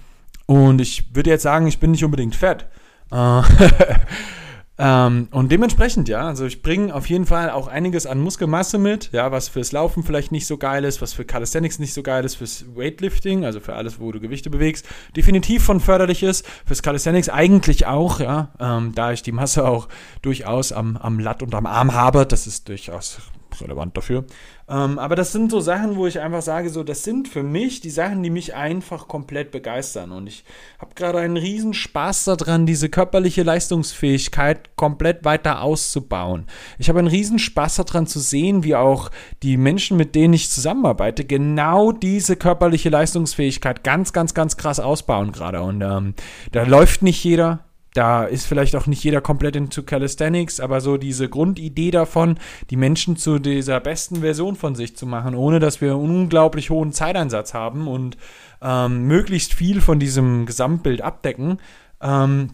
und 0.45 0.81
ich 0.81 1.15
würde 1.15 1.29
jetzt 1.29 1.43
sagen, 1.43 1.67
ich 1.67 1.79
bin 1.79 1.91
nicht 1.91 2.03
unbedingt 2.03 2.36
fett. 2.36 2.67
Äh, 3.12 3.41
Ähm, 4.81 5.27
und 5.31 5.51
dementsprechend, 5.51 6.07
ja, 6.07 6.25
also 6.25 6.45
ich 6.45 6.62
bringe 6.62 6.95
auf 6.95 7.09
jeden 7.09 7.25
Fall 7.25 7.50
auch 7.50 7.67
einiges 7.67 8.05
an 8.05 8.21
Muskelmasse 8.21 8.77
mit, 8.77 9.12
ja, 9.12 9.29
was 9.29 9.50
fürs 9.50 9.74
Laufen 9.74 10.03
vielleicht 10.03 10.31
nicht 10.31 10.48
so 10.48 10.57
geil 10.57 10.86
ist, 10.86 11.01
was 11.01 11.12
für 11.12 11.25
Calisthenics 11.25 11.79
nicht 11.79 11.93
so 11.93 12.01
geil 12.01 12.24
ist, 12.24 12.36
fürs 12.36 12.65
Weightlifting, 12.75 13.43
also 13.43 13.59
für 13.59 13.75
alles, 13.75 14.00
wo 14.00 14.09
du 14.13 14.21
Gewichte 14.21 14.50
bewegst, 14.50 14.88
definitiv 15.17 15.65
von 15.65 15.81
förderlich 15.81 16.24
ist, 16.24 16.48
fürs 16.65 16.81
Calisthenics 16.81 17.27
eigentlich 17.27 17.88
auch, 17.88 18.21
ja, 18.21 18.53
ähm, 18.62 18.93
da 18.95 19.12
ich 19.12 19.21
die 19.21 19.33
Masse 19.33 19.67
auch 19.67 19.89
durchaus 20.21 20.71
am, 20.71 20.95
am 20.95 21.19
Latt 21.19 21.43
und 21.43 21.53
am 21.53 21.65
Arm 21.65 21.93
habe, 21.93 22.25
das 22.25 22.48
ist 22.48 22.69
durchaus 22.69 23.19
relevant 23.62 23.96
dafür. 23.96 24.25
Ähm, 24.68 25.00
aber 25.00 25.15
das 25.15 25.32
sind 25.32 25.51
so 25.51 25.60
Sachen, 25.60 25.96
wo 25.96 26.06
ich 26.08 26.20
einfach 26.20 26.41
sage, 26.41 26.70
so, 26.70 26.84
das 26.84 27.03
sind 27.03 27.27
für 27.27 27.44
mich 27.44 27.82
die 27.82 27.89
Sachen, 27.89 28.22
die 28.22 28.29
mich 28.29 28.56
einfach 28.56 29.08
komplett 29.08 29.51
begeistern. 29.51 30.12
Und 30.12 30.27
ich 30.27 30.44
habe 30.77 30.94
gerade 30.96 31.20
einen 31.20 31.38
riesen 31.38 31.74
Spaß 31.74 32.25
daran, 32.25 32.65
diese 32.65 32.89
körperliche 32.89 33.44
Leistungsfähigkeit 33.44 34.75
komplett 34.75 35.25
weiter 35.25 35.62
auszubauen. 35.62 36.46
Ich 36.77 36.89
habe 36.89 37.00
einen 37.00 37.08
riesen 37.08 37.39
Spaß 37.39 37.77
daran 37.77 38.08
zu 38.08 38.20
sehen, 38.20 38.63
wie 38.63 38.75
auch 38.75 39.10
die 39.41 39.58
Menschen, 39.58 39.98
mit 39.98 40.15
denen 40.15 40.34
ich 40.34 40.50
zusammenarbeite, 40.50 41.25
genau 41.25 41.91
diese 41.91 42.36
körperliche 42.36 42.89
Leistungsfähigkeit 42.89 43.84
ganz, 43.84 44.13
ganz, 44.13 44.34
ganz 44.34 44.58
krass 44.58 44.79
ausbauen 44.79 45.32
gerade. 45.32 45.62
Und 45.62 45.82
ähm, 45.82 46.13
da 46.51 46.63
läuft 46.63 47.01
nicht 47.01 47.24
jeder, 47.24 47.65
da 47.93 48.24
ist 48.24 48.46
vielleicht 48.46 48.75
auch 48.75 48.86
nicht 48.88 49.03
jeder 49.03 49.22
komplett 49.22 49.55
into 49.55 49.84
Calisthenics, 49.84 50.60
aber 50.60 50.79
so 50.81 50.98
diese 50.98 51.27
Grundidee 51.27 51.91
davon, 51.91 52.38
die 52.69 52.75
Menschen 52.75 53.17
zu 53.17 53.39
dieser 53.39 53.79
besten 53.79 54.17
Version 54.17 54.55
von 54.55 54.75
sich 54.75 54.96
zu 54.96 55.05
machen, 55.05 55.36
ohne 55.36 55.60
dass 55.60 55.81
wir 55.81 55.93
einen 55.93 56.01
unglaublich 56.01 56.69
hohen 56.69 56.93
Zeiteinsatz 56.93 57.53
haben 57.53 57.88
und 57.88 58.17
ähm, 58.62 59.08
möglichst 59.08 59.53
viel 59.53 59.81
von 59.81 60.00
diesem 60.00 60.46
Gesamtbild 60.46 61.01
abdecken. 61.01 61.60
Ähm, 62.01 62.51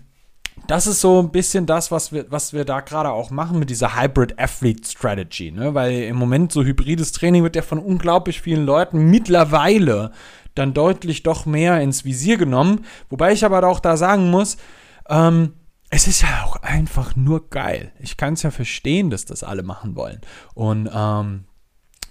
das 0.67 0.87
ist 0.87 1.01
so 1.01 1.21
ein 1.21 1.31
bisschen 1.31 1.65
das, 1.65 1.91
was 1.91 2.11
wir, 2.11 2.25
was 2.31 2.53
wir 2.53 2.63
da 2.63 2.79
gerade 2.79 3.11
auch 3.11 3.29
machen 3.29 3.59
mit 3.59 3.69
dieser 3.69 4.01
Hybrid 4.01 4.39
Athlete 4.39 4.89
Strategy, 4.89 5.51
ne? 5.51 5.73
Weil 5.73 6.03
im 6.03 6.15
Moment 6.15 6.51
so 6.51 6.63
hybrides 6.63 7.11
Training 7.11 7.43
wird 7.43 7.57
ja 7.57 7.61
von 7.61 7.77
unglaublich 7.77 8.41
vielen 8.41 8.65
Leuten 8.65 9.09
mittlerweile 9.11 10.11
dann 10.55 10.73
deutlich 10.73 11.23
doch 11.23 11.45
mehr 11.45 11.81
ins 11.81 12.05
Visier 12.05 12.37
genommen. 12.37 12.85
Wobei 13.09 13.33
ich 13.33 13.43
aber 13.43 13.67
auch 13.67 13.81
da 13.81 13.97
sagen 13.97 14.31
muss, 14.31 14.57
ähm, 15.09 15.53
es 15.89 16.07
ist 16.07 16.21
ja 16.21 16.43
auch 16.45 16.57
einfach 16.57 17.15
nur 17.15 17.49
geil. 17.49 17.91
Ich 17.99 18.17
kann 18.17 18.33
es 18.33 18.43
ja 18.43 18.51
verstehen, 18.51 19.09
dass 19.09 19.25
das 19.25 19.43
alle 19.43 19.63
machen 19.63 19.95
wollen. 19.95 20.21
Und 20.53 20.89
ähm, 20.93 21.45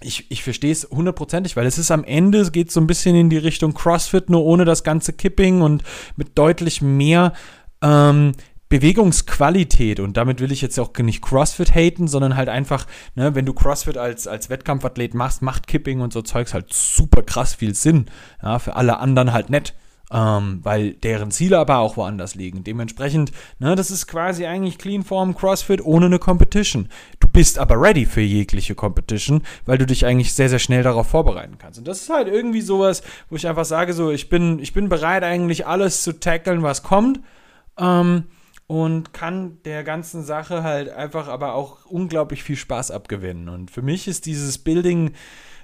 ich, 0.01 0.29
ich 0.31 0.43
verstehe 0.43 0.71
es 0.71 0.87
hundertprozentig, 0.89 1.55
weil 1.55 1.65
es 1.65 1.77
ist 1.77 1.91
am 1.91 2.03
Ende, 2.03 2.49
geht 2.51 2.71
so 2.71 2.79
ein 2.79 2.87
bisschen 2.87 3.15
in 3.15 3.29
die 3.29 3.37
Richtung 3.37 3.73
CrossFit, 3.73 4.29
nur 4.29 4.43
ohne 4.43 4.65
das 4.65 4.83
ganze 4.83 5.13
Kipping 5.13 5.61
und 5.61 5.83
mit 6.15 6.37
deutlich 6.37 6.81
mehr 6.81 7.33
ähm, 7.81 8.33
Bewegungsqualität. 8.69 9.99
Und 9.99 10.17
damit 10.17 10.41
will 10.41 10.51
ich 10.51 10.61
jetzt 10.61 10.79
auch 10.79 10.91
nicht 10.97 11.21
CrossFit 11.21 11.75
haten, 11.75 12.07
sondern 12.07 12.35
halt 12.35 12.49
einfach, 12.49 12.87
ne, 13.15 13.35
wenn 13.35 13.45
du 13.45 13.53
CrossFit 13.53 13.97
als, 13.97 14.27
als 14.27 14.49
Wettkampfathlet 14.49 15.13
machst, 15.13 15.41
macht 15.41 15.67
Kipping 15.67 16.01
und 16.01 16.13
so 16.13 16.21
Zeugs 16.21 16.53
halt 16.53 16.73
super 16.73 17.21
krass 17.23 17.53
viel 17.55 17.75
Sinn. 17.75 18.05
Ja, 18.41 18.59
für 18.59 18.75
alle 18.75 18.99
anderen 18.99 19.33
halt 19.33 19.49
nett 19.49 19.73
ähm, 20.11 20.59
weil 20.63 20.93
deren 20.93 21.31
Ziele 21.31 21.57
aber 21.57 21.79
auch 21.79 21.97
woanders 21.97 22.35
liegen. 22.35 22.63
Dementsprechend, 22.63 23.31
ne, 23.59 23.75
das 23.75 23.91
ist 23.91 24.07
quasi 24.07 24.45
eigentlich 24.45 24.77
Clean 24.77 25.03
Form 25.03 25.35
CrossFit 25.35 25.83
ohne 25.83 26.05
eine 26.07 26.19
Competition. 26.19 26.89
Du 27.19 27.27
bist 27.27 27.57
aber 27.57 27.81
ready 27.81 28.05
für 28.05 28.21
jegliche 28.21 28.75
Competition, 28.75 29.41
weil 29.65 29.77
du 29.77 29.85
dich 29.85 30.05
eigentlich 30.05 30.33
sehr, 30.33 30.49
sehr 30.49 30.59
schnell 30.59 30.83
darauf 30.83 31.07
vorbereiten 31.07 31.57
kannst. 31.57 31.79
Und 31.79 31.87
das 31.87 32.01
ist 32.01 32.09
halt 32.09 32.27
irgendwie 32.27 32.61
sowas, 32.61 33.01
wo 33.29 33.35
ich 33.35 33.47
einfach 33.47 33.65
sage, 33.65 33.93
so, 33.93 34.11
ich 34.11 34.29
bin, 34.29 34.59
ich 34.59 34.73
bin 34.73 34.89
bereit, 34.89 35.23
eigentlich 35.23 35.65
alles 35.65 36.03
zu 36.03 36.19
tackeln, 36.19 36.61
was 36.63 36.83
kommt. 36.83 37.19
Ähm, 37.77 38.25
und 38.67 39.13
kann 39.13 39.59
der 39.63 39.83
ganzen 39.83 40.23
Sache 40.23 40.63
halt 40.63 40.89
einfach 40.89 41.27
aber 41.27 41.53
auch 41.53 41.85
unglaublich 41.85 42.43
viel 42.43 42.55
Spaß 42.55 42.89
abgewinnen. 42.89 43.47
Und 43.47 43.69
für 43.69 43.83
mich 43.83 44.07
ist 44.07 44.25
dieses 44.25 44.57
Building 44.57 45.11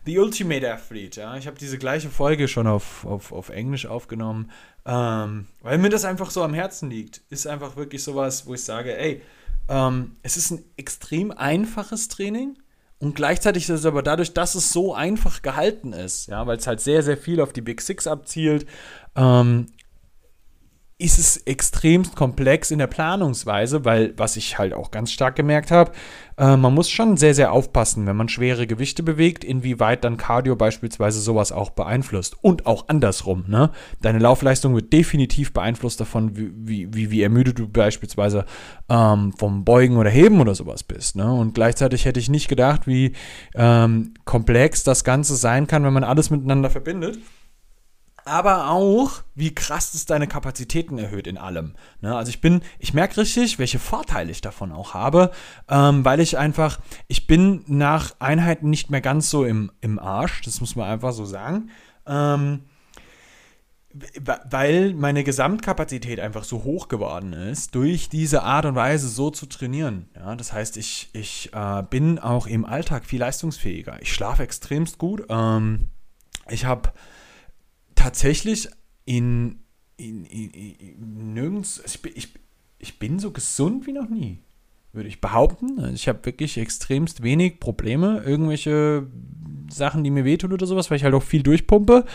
The 0.06 0.18
Ultimate 0.18 0.74
Athlete, 0.74 1.22
ja. 1.22 1.38
Ich 1.38 1.48
habe 1.48 1.58
diese 1.60 1.78
gleiche 1.78 2.10
Folge 2.10 2.48
schon 2.48 2.68
auf, 2.68 3.06
auf, 3.06 3.32
auf 3.32 3.50
Englisch 3.50 3.86
aufgenommen, 3.86 4.52
ähm, 4.86 5.48
weil 5.62 5.78
mir 5.78 5.90
das 5.90 6.06
einfach 6.06 6.32
so 6.32 6.44
am 6.44 6.54
Herzen 6.54 6.90
liegt. 6.90 7.22
Ist 7.30 7.46
einfach 7.46 7.76
wirklich 7.76 8.04
sowas, 8.04 8.48
wo 8.48 8.54
ich 8.54 8.64
sage, 8.64 8.98
ey, 8.98 9.22
ähm, 9.70 10.16
es 10.24 10.38
ist 10.38 10.52
ein 10.52 10.64
extrem 10.76 11.32
einfaches 11.32 12.08
Training 12.08 12.58
und 13.02 13.16
gleichzeitig 13.16 13.64
ist 13.64 13.70
es 13.70 13.86
aber 13.86 14.04
dadurch, 14.04 14.34
dass 14.34 14.54
es 14.54 14.72
so 14.72 14.94
einfach 14.94 15.42
gehalten 15.42 15.92
ist, 15.92 16.28
ja, 16.28 16.46
weil 16.46 16.58
es 16.58 16.68
halt 16.68 16.82
sehr, 16.82 17.02
sehr 17.02 17.18
viel 17.18 17.42
auf 17.42 17.52
die 17.52 17.62
Big 17.62 17.82
Six 17.82 18.06
abzielt, 18.06 18.68
ähm, 19.16 19.68
ist 21.02 21.18
es 21.18 21.38
extremst 21.38 22.16
komplex 22.16 22.70
in 22.70 22.78
der 22.78 22.88
Planungsweise, 22.88 23.84
weil, 23.86 24.14
was 24.18 24.38
ich 24.38 24.60
halt 24.60 24.74
auch 24.74 24.92
ganz 24.92 25.12
stark 25.12 25.36
gemerkt 25.36 25.72
habe, 25.72 25.92
äh, 26.38 26.56
man 26.56 26.74
muss 26.74 26.90
schon 26.90 27.18
sehr, 27.18 27.34
sehr 27.34 27.52
aufpassen, 27.52 28.06
wenn 28.06 28.16
man 28.16 28.30
schwere 28.30 28.68
Gewichte 28.68 29.02
bewegt, 29.02 29.44
inwieweit 29.44 30.04
dann 30.04 30.18
Cardio 30.18 30.56
beispielsweise 30.56 31.20
sowas 31.20 31.52
auch 31.52 31.72
beeinflusst. 31.72 32.38
Und 32.42 32.68
auch 32.68 32.88
andersrum, 32.88 33.46
ne? 33.48 33.72
Deine 34.02 34.20
Laufleistung 34.20 34.76
wird 34.76 34.94
definitiv 34.94 35.54
beeinflusst 35.54 36.00
davon, 36.00 36.36
wie, 36.36 36.94
wie, 36.94 37.12
wie 37.12 37.24
ermüdet 37.24 37.58
du 37.58 37.68
beispielsweise 37.68 38.46
ähm, 38.88 39.34
vom 39.38 39.66
Beugen 39.66 39.98
oder 39.98 40.10
Heben 40.10 40.40
oder 40.40 40.54
sowas 40.56 40.84
bist, 40.84 41.16
ne? 41.16 41.34
Und 41.34 41.56
gleichzeitig 41.56 42.06
hätte 42.06 42.20
ich 42.20 42.30
nicht 42.30 42.48
gedacht, 42.48 42.86
wie 42.86 43.14
ähm, 43.56 44.14
komplex 44.26 44.84
das 44.84 45.04
Ganze 45.04 45.36
sein 45.36 45.66
kann, 45.66 45.84
wenn 45.84 45.94
man 45.94 46.04
alles 46.04 46.30
miteinander 46.30 46.70
verbindet 46.70 47.18
aber 48.26 48.70
auch, 48.70 49.24
wie 49.36 49.54
krass 49.54 49.94
es 49.94 50.06
deine 50.06 50.28
Kapazitäten 50.28 50.98
erhöht 50.98 51.28
in 51.28 51.38
allem. 51.38 51.74
Ne? 52.02 52.16
Also 52.16 52.30
ich 52.30 52.42
bin, 52.42 52.62
ich 52.80 52.94
merke 52.94 53.22
richtig, 53.22 53.60
welche 53.60 53.80
Vorteile 53.80 54.32
ich 54.32 54.42
davon 54.42 54.72
auch 54.72 54.94
habe, 54.94 55.32
ähm, 55.70 56.06
weil 56.06 56.20
ich 56.20 56.38
einfach, 56.38 56.80
ich 57.08 57.28
bin 57.28 57.64
nach 57.68 58.16
Einheiten 58.20 58.70
nicht 58.70 58.90
mehr 58.90 59.02
ganz 59.02 59.30
so 59.30 59.46
im, 59.46 59.72
im 59.82 60.00
Arsch, 60.00 60.42
das 60.42 60.62
muss 60.62 60.76
man 60.76 60.90
einfach 60.90 61.14
so 61.14 61.26
sagen. 61.26 61.70
Ähm, 62.06 62.62
weil 64.20 64.94
meine 64.94 65.24
Gesamtkapazität 65.24 66.20
einfach 66.20 66.46
so 66.46 66.64
hoch 66.64 66.88
geworden 66.88 67.34
ist, 67.34 67.76
durch 67.76 68.08
diese 68.08 68.44
Art 68.44 68.66
und 68.66 68.76
Weise 68.76 69.10
so 69.10 69.32
zu 69.32 69.48
trainieren. 69.48 70.10
Ja, 70.16 70.36
das 70.36 70.54
heißt, 70.54 70.78
ich, 70.78 71.10
ich 71.14 71.52
äh, 71.54 71.84
bin 71.90 72.18
auch 72.18 72.48
im 72.48 72.66
Alltag 72.66 73.06
viel 73.06 73.20
leistungsfähiger. 73.20 74.02
Ich 74.02 74.14
schlafe 74.14 74.44
extremst 74.44 74.98
gut. 74.98 75.26
Ähm, 75.30 75.90
ich 76.50 76.64
habe 76.66 76.94
tatsächlich 78.02 78.68
in, 79.06 79.60
in, 79.98 80.26
in, 80.26 80.52
in 80.52 81.34
nirgends, 81.34 81.82
ich, 81.86 82.16
ich, 82.16 82.30
ich 82.80 83.00
bin 83.00 83.20
so 83.20 83.32
gesund 83.32 83.86
wie 83.86 83.94
noch 83.94 84.10
nie, 84.10 84.40
würde 84.92 85.08
ich 85.08 85.22
behaupten. 85.22 85.80
Also 85.80 85.94
ich 85.94 86.08
habe 86.08 86.26
wirklich 86.26 86.58
extremst 86.58 87.22
wenig 87.22 87.60
Probleme, 87.60 88.24
irgendwelche 88.26 89.06
Sachen, 89.70 90.04
die 90.04 90.10
mir 90.10 90.26
wehtun 90.26 90.52
oder 90.52 90.66
sowas, 90.66 90.90
weil 90.90 90.98
ich 90.98 91.04
halt 91.04 91.14
auch 91.14 91.24
viel 91.24 91.44
durchpumpe 91.44 92.06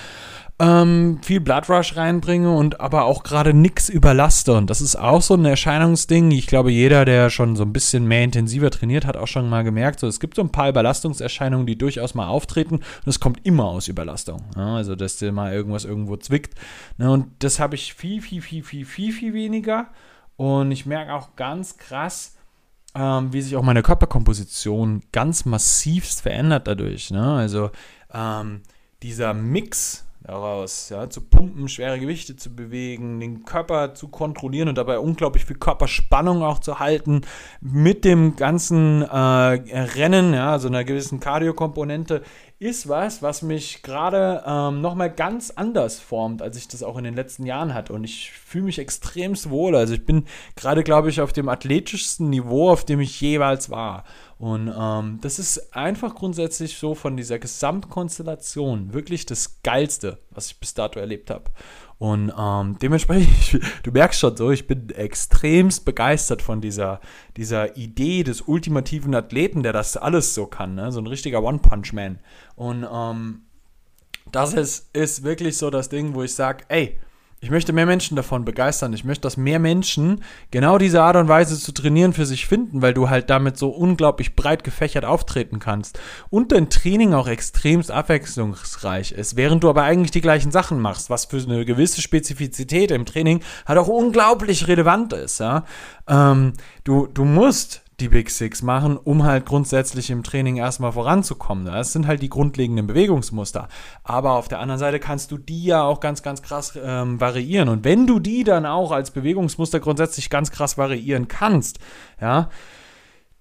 ähm, 0.58 1.18
viel 1.22 1.40
Blood 1.40 1.68
Rush 1.68 1.96
reinbringe 1.96 2.50
und 2.50 2.80
aber 2.80 3.04
auch 3.04 3.22
gerade 3.22 3.52
nichts 3.52 3.90
überlaste. 3.90 4.54
Und 4.54 4.70
das 4.70 4.80
ist 4.80 4.96
auch 4.96 5.20
so 5.20 5.34
ein 5.34 5.44
Erscheinungsding. 5.44 6.30
Ich 6.30 6.46
glaube, 6.46 6.72
jeder, 6.72 7.04
der 7.04 7.28
schon 7.28 7.56
so 7.56 7.64
ein 7.64 7.74
bisschen 7.74 8.06
mehr 8.06 8.24
intensiver 8.24 8.70
trainiert, 8.70 9.04
hat 9.04 9.18
auch 9.18 9.26
schon 9.26 9.50
mal 9.50 9.64
gemerkt, 9.64 10.00
so, 10.00 10.06
es 10.06 10.18
gibt 10.18 10.36
so 10.36 10.42
ein 10.42 10.52
paar 10.52 10.70
Überlastungserscheinungen, 10.70 11.66
die 11.66 11.76
durchaus 11.76 12.14
mal 12.14 12.28
auftreten 12.28 12.76
und 12.76 13.06
es 13.06 13.20
kommt 13.20 13.44
immer 13.44 13.66
aus 13.66 13.88
Überlastung. 13.88 14.44
Ja, 14.56 14.76
also, 14.76 14.96
dass 14.96 15.18
dir 15.18 15.30
mal 15.30 15.52
irgendwas 15.52 15.84
irgendwo 15.84 16.16
zwickt. 16.16 16.54
Ne, 16.96 17.10
und 17.10 17.26
das 17.40 17.60
habe 17.60 17.74
ich 17.74 17.92
viel, 17.92 18.22
viel, 18.22 18.40
viel, 18.40 18.62
viel, 18.62 18.86
viel, 18.86 19.12
viel 19.12 19.34
weniger. 19.34 19.88
Und 20.36 20.70
ich 20.70 20.86
merke 20.86 21.12
auch 21.12 21.36
ganz 21.36 21.76
krass, 21.76 22.36
ähm, 22.94 23.32
wie 23.32 23.42
sich 23.42 23.56
auch 23.56 23.62
meine 23.62 23.82
Körperkomposition 23.82 25.02
ganz 25.12 25.44
massivst 25.44 26.22
verändert 26.22 26.66
dadurch. 26.66 27.10
Ne? 27.10 27.34
Also 27.34 27.70
ähm, 28.12 28.62
dieser 29.02 29.34
Mix 29.34 30.05
daraus, 30.26 30.88
ja, 30.88 31.08
zu 31.08 31.20
pumpen, 31.20 31.68
schwere 31.68 32.00
Gewichte 32.00 32.34
zu 32.34 32.54
bewegen, 32.54 33.20
den 33.20 33.44
Körper 33.44 33.94
zu 33.94 34.08
kontrollieren 34.08 34.68
und 34.68 34.76
dabei 34.76 34.98
unglaublich 34.98 35.44
viel 35.44 35.56
Körperspannung 35.56 36.42
auch 36.42 36.58
zu 36.58 36.80
halten, 36.80 37.20
mit 37.60 38.04
dem 38.04 38.34
ganzen 38.34 39.02
äh, 39.02 39.06
Rennen, 39.06 40.34
ja, 40.34 40.58
so 40.58 40.66
einer 40.66 40.82
gewissen 40.82 41.20
Kardiokomponente, 41.20 42.22
ist 42.58 42.88
was, 42.88 43.22
was 43.22 43.42
mich 43.42 43.82
gerade 43.82 44.42
ähm, 44.46 44.80
nochmal 44.80 45.10
ganz 45.10 45.50
anders 45.50 46.00
formt, 46.00 46.42
als 46.42 46.56
ich 46.56 46.66
das 46.66 46.82
auch 46.82 46.96
in 46.96 47.04
den 47.04 47.14
letzten 47.14 47.44
Jahren 47.44 47.74
hatte. 47.74 47.92
Und 47.92 48.02
ich 48.02 48.32
fühle 48.32 48.64
mich 48.64 48.78
extremst 48.78 49.50
wohl. 49.50 49.76
Also 49.76 49.92
ich 49.94 50.06
bin 50.06 50.24
gerade, 50.56 50.82
glaube 50.82 51.10
ich, 51.10 51.20
auf 51.20 51.34
dem 51.34 51.50
athletischsten 51.50 52.30
Niveau, 52.30 52.70
auf 52.70 52.84
dem 52.84 53.00
ich 53.00 53.20
jeweils 53.20 53.70
war. 53.70 54.04
Und 54.38 54.70
ähm, 54.78 55.18
das 55.22 55.38
ist 55.38 55.74
einfach 55.74 56.14
grundsätzlich 56.14 56.76
so 56.76 56.94
von 56.94 57.16
dieser 57.16 57.38
Gesamtkonstellation 57.38 58.92
wirklich 58.92 59.24
das 59.24 59.62
Geilste, 59.62 60.18
was 60.30 60.48
ich 60.48 60.60
bis 60.60 60.74
dato 60.74 61.00
erlebt 61.00 61.30
habe. 61.30 61.44
Und 61.98 62.30
ähm, 62.38 62.78
dementsprechend, 62.80 63.30
ich, 63.40 63.60
du 63.82 63.90
merkst 63.90 64.20
schon 64.20 64.36
so, 64.36 64.50
ich 64.50 64.66
bin 64.66 64.90
extremst 64.90 65.86
begeistert 65.86 66.42
von 66.42 66.60
dieser, 66.60 67.00
dieser 67.38 67.78
Idee 67.78 68.24
des 68.24 68.42
ultimativen 68.42 69.14
Athleten, 69.14 69.62
der 69.62 69.72
das 69.72 69.96
alles 69.96 70.34
so 70.34 70.46
kann, 70.46 70.74
ne? 70.74 70.92
so 70.92 71.00
ein 71.00 71.06
richtiger 71.06 71.42
One-Punch-Man. 71.42 72.18
Und 72.56 72.86
ähm, 72.92 73.42
das 74.30 74.52
ist, 74.52 74.94
ist 74.94 75.22
wirklich 75.22 75.56
so 75.56 75.70
das 75.70 75.88
Ding, 75.88 76.14
wo 76.14 76.22
ich 76.22 76.34
sage, 76.34 76.64
ey, 76.68 76.98
Ich 77.40 77.50
möchte 77.50 77.74
mehr 77.74 77.84
Menschen 77.84 78.16
davon 78.16 78.46
begeistern. 78.46 78.94
Ich 78.94 79.04
möchte, 79.04 79.20
dass 79.22 79.36
mehr 79.36 79.58
Menschen 79.58 80.22
genau 80.50 80.78
diese 80.78 81.02
Art 81.02 81.16
und 81.16 81.28
Weise 81.28 81.58
zu 81.58 81.72
trainieren 81.72 82.14
für 82.14 82.24
sich 82.24 82.46
finden, 82.46 82.80
weil 82.80 82.94
du 82.94 83.10
halt 83.10 83.28
damit 83.28 83.58
so 83.58 83.68
unglaublich 83.68 84.34
breit 84.34 84.64
gefächert 84.64 85.04
auftreten 85.04 85.58
kannst. 85.58 86.00
Und 86.30 86.50
dein 86.50 86.70
Training 86.70 87.12
auch 87.12 87.28
extremst 87.28 87.90
abwechslungsreich 87.90 89.12
ist, 89.12 89.36
während 89.36 89.62
du 89.62 89.68
aber 89.68 89.82
eigentlich 89.82 90.12
die 90.12 90.22
gleichen 90.22 90.50
Sachen 90.50 90.80
machst, 90.80 91.10
was 91.10 91.26
für 91.26 91.36
eine 91.36 91.66
gewisse 91.66 92.00
Spezifizität 92.00 92.90
im 92.90 93.04
Training 93.04 93.42
halt 93.66 93.78
auch 93.78 93.88
unglaublich 93.88 94.66
relevant 94.66 95.12
ist. 95.12 95.38
Ja? 95.38 95.64
Ähm, 96.08 96.54
du, 96.84 97.06
du 97.06 97.26
musst 97.26 97.82
die 98.00 98.08
Big 98.08 98.30
Six 98.30 98.62
machen, 98.62 98.98
um 98.98 99.24
halt 99.24 99.46
grundsätzlich 99.46 100.10
im 100.10 100.22
Training 100.22 100.56
erstmal 100.56 100.92
voranzukommen. 100.92 101.64
Das 101.64 101.92
sind 101.92 102.06
halt 102.06 102.20
die 102.20 102.28
grundlegenden 102.28 102.86
Bewegungsmuster. 102.86 103.68
Aber 104.04 104.32
auf 104.32 104.48
der 104.48 104.60
anderen 104.60 104.78
Seite 104.78 105.00
kannst 105.00 105.30
du 105.30 105.38
die 105.38 105.64
ja 105.64 105.82
auch 105.82 106.00
ganz, 106.00 106.22
ganz 106.22 106.42
krass 106.42 106.78
ähm, 106.82 107.20
variieren. 107.20 107.68
Und 107.68 107.84
wenn 107.84 108.06
du 108.06 108.18
die 108.18 108.44
dann 108.44 108.66
auch 108.66 108.92
als 108.92 109.10
Bewegungsmuster 109.10 109.80
grundsätzlich 109.80 110.28
ganz 110.28 110.50
krass 110.50 110.76
variieren 110.76 111.28
kannst, 111.28 111.78
ja, 112.20 112.50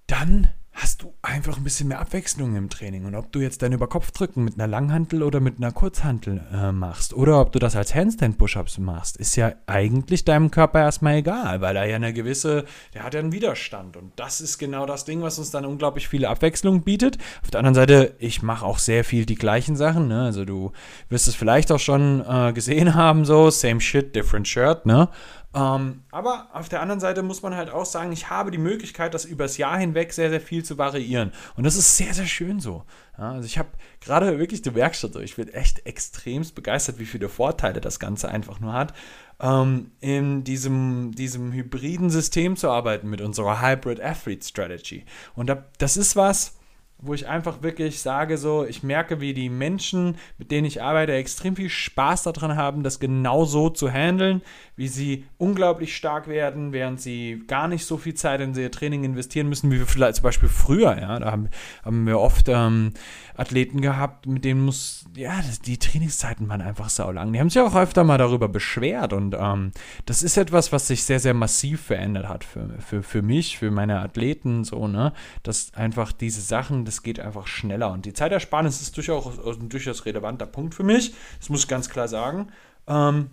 dann 0.07 0.49
hast 0.75 1.03
du 1.03 1.13
einfach 1.21 1.55
ein 1.55 1.63
bisschen 1.63 1.87
mehr 1.87 2.01
Abwechslung 2.01 2.57
im 2.57 2.69
Training. 2.69 3.05
Und 3.05 3.15
ob 3.15 3.31
du 3.31 3.39
jetzt 3.39 3.61
dein 3.61 3.71
Überkopfdrücken 3.71 4.43
mit 4.43 4.55
einer 4.55 4.67
Langhantel 4.67 5.23
oder 5.23 5.39
mit 5.39 5.57
einer 5.57 5.71
Kurzhantel 5.71 6.43
äh, 6.53 6.73
machst 6.73 7.13
oder 7.13 7.39
ob 7.39 7.53
du 7.53 7.59
das 7.59 7.77
als 7.77 7.95
Handstand-Push-Ups 7.95 8.79
machst, 8.79 9.15
ist 9.15 9.37
ja 9.37 9.53
eigentlich 9.67 10.25
deinem 10.25 10.51
Körper 10.51 10.81
erstmal 10.81 11.15
egal, 11.15 11.61
weil 11.61 11.77
er 11.77 11.85
ja 11.85 11.95
eine 11.95 12.11
gewisse, 12.11 12.65
der 12.93 13.03
hat 13.03 13.13
ja 13.13 13.21
einen 13.21 13.31
Widerstand. 13.31 13.95
Und 13.95 14.11
das 14.17 14.41
ist 14.41 14.57
genau 14.57 14.85
das 14.85 15.05
Ding, 15.05 15.21
was 15.21 15.39
uns 15.39 15.49
dann 15.49 15.65
unglaublich 15.65 16.09
viele 16.09 16.27
Abwechslung 16.27 16.83
bietet. 16.83 17.17
Auf 17.41 17.51
der 17.51 17.59
anderen 17.59 17.75
Seite, 17.75 18.15
ich 18.19 18.41
mache 18.41 18.65
auch 18.65 18.77
sehr 18.77 19.05
viel 19.05 19.25
die 19.25 19.35
gleichen 19.35 19.77
Sachen. 19.77 20.09
Ne? 20.09 20.23
Also 20.23 20.43
du 20.43 20.73
wirst 21.07 21.29
es 21.29 21.35
vielleicht 21.35 21.71
auch 21.71 21.79
schon 21.79 22.21
äh, 22.27 22.51
gesehen 22.51 22.95
haben, 22.95 23.23
so, 23.23 23.49
same 23.49 23.79
shit, 23.79 24.13
different 24.13 24.47
shirt, 24.47 24.85
ne? 24.85 25.07
Ähm, 25.55 26.03
aber 26.11 26.49
auf 26.51 26.67
der 26.67 26.81
anderen 26.81 26.99
Seite 26.99 27.23
muss 27.23 27.41
man 27.41 27.55
halt 27.55 27.69
auch 27.69 27.85
sagen, 27.85 28.11
ich 28.11 28.29
habe 28.29 28.51
die 28.51 28.57
Möglichkeit, 28.57 29.13
das 29.13 29.23
übers 29.23 29.57
Jahr 29.57 29.77
hinweg 29.77 30.11
sehr, 30.11 30.29
sehr 30.29 30.41
viel 30.41 30.65
zu 30.65 30.77
variieren. 30.77 31.31
Und 31.55 31.63
das 31.63 31.77
ist 31.77 31.95
sehr, 31.95 32.13
sehr 32.13 32.25
schön 32.25 32.59
so. 32.59 32.83
Ja, 33.17 33.31
also 33.31 33.45
ich 33.45 33.57
habe 33.57 33.69
gerade 34.01 34.37
wirklich 34.37 34.61
die 34.61 34.75
Werkstatt, 34.75 35.15
ich 35.15 35.37
bin 35.37 35.47
echt 35.47 35.85
extremst 35.85 36.55
begeistert, 36.55 36.99
wie 36.99 37.05
viele 37.05 37.29
Vorteile 37.29 37.79
das 37.79 37.99
Ganze 38.01 38.27
einfach 38.27 38.59
nur 38.59 38.73
hat, 38.73 38.93
ähm, 39.39 39.91
in 40.01 40.43
diesem, 40.43 41.13
diesem 41.13 41.53
hybriden 41.53 42.09
System 42.09 42.57
zu 42.57 42.69
arbeiten 42.69 43.09
mit 43.09 43.21
unserer 43.21 43.61
Hybrid 43.61 44.01
Athlete 44.01 44.45
Strategy. 44.45 45.05
Und 45.35 45.55
das 45.77 45.95
ist 45.95 46.17
was, 46.17 46.57
wo 46.97 47.13
ich 47.13 47.27
einfach 47.27 47.61
wirklich 47.61 47.99
sage, 48.01 48.37
so, 48.37 48.65
ich 48.65 48.81
merke, 48.81 49.19
wie 49.19 49.33
die 49.33 49.49
Menschen, 49.49 50.15
mit 50.37 50.49
denen 50.49 50.65
ich 50.65 50.81
arbeite, 50.81 51.13
extrem 51.13 51.55
viel 51.55 51.69
Spaß 51.69 52.23
daran 52.23 52.55
haben, 52.55 52.83
das 52.83 52.99
genau 52.99 53.45
so 53.45 53.69
zu 53.69 53.91
handeln, 53.91 54.41
wie 54.77 54.87
sie 54.87 55.25
unglaublich 55.37 55.95
stark 55.95 56.27
werden, 56.27 56.71
während 56.71 57.01
sie 57.01 57.43
gar 57.47 57.67
nicht 57.67 57.85
so 57.85 57.97
viel 57.97 58.13
Zeit 58.13 58.41
in 58.41 58.55
ihr 58.55 58.71
Training 58.71 59.03
investieren 59.03 59.49
müssen, 59.49 59.71
wie 59.71 59.79
wir 59.79 59.87
vielleicht 59.87 60.15
zum 60.17 60.23
Beispiel 60.23 60.49
früher, 60.49 60.97
ja, 60.99 61.19
da 61.19 61.31
haben, 61.31 61.49
haben 61.83 62.07
wir 62.07 62.19
oft 62.19 62.47
ähm, 62.47 62.93
Athleten 63.35 63.81
gehabt, 63.81 64.25
mit 64.25 64.45
denen 64.45 64.63
muss, 64.63 65.05
ja, 65.15 65.33
die 65.65 65.77
Trainingszeiten 65.77 66.47
waren 66.47 66.61
einfach 66.61 66.89
saulang. 66.89 67.33
Die 67.33 67.39
haben 67.39 67.49
sich 67.49 67.61
auch 67.61 67.75
öfter 67.75 68.03
mal 68.03 68.17
darüber 68.17 68.47
beschwert 68.47 69.11
und 69.11 69.35
ähm, 69.37 69.71
das 70.05 70.23
ist 70.23 70.37
etwas, 70.37 70.71
was 70.71 70.87
sich 70.87 71.03
sehr, 71.03 71.19
sehr 71.19 71.33
massiv 71.33 71.81
verändert 71.81 72.29
hat 72.29 72.43
für, 72.43 72.69
für, 72.79 73.03
für 73.03 73.21
mich, 73.21 73.57
für 73.57 73.71
meine 73.71 73.99
Athleten, 73.99 74.63
so, 74.63 74.87
ne, 74.87 75.11
dass 75.43 75.73
einfach 75.73 76.11
diese 76.13 76.41
Sachen, 76.41 76.84
das 76.85 77.03
geht 77.03 77.19
einfach 77.19 77.47
schneller. 77.47 77.91
Und 77.91 78.05
die 78.05 78.13
Zeitersparnis 78.13 78.81
ist 78.81 78.95
durchaus 78.95 79.37
ein 79.39 79.69
durchaus 79.69 80.05
relevanter 80.05 80.45
Punkt 80.45 80.75
für 80.75 80.83
mich. 80.83 81.13
Das 81.39 81.49
muss 81.49 81.61
ich 81.61 81.67
ganz 81.67 81.89
klar 81.89 82.07
sagen. 82.07 82.49
Ähm, 82.87 83.29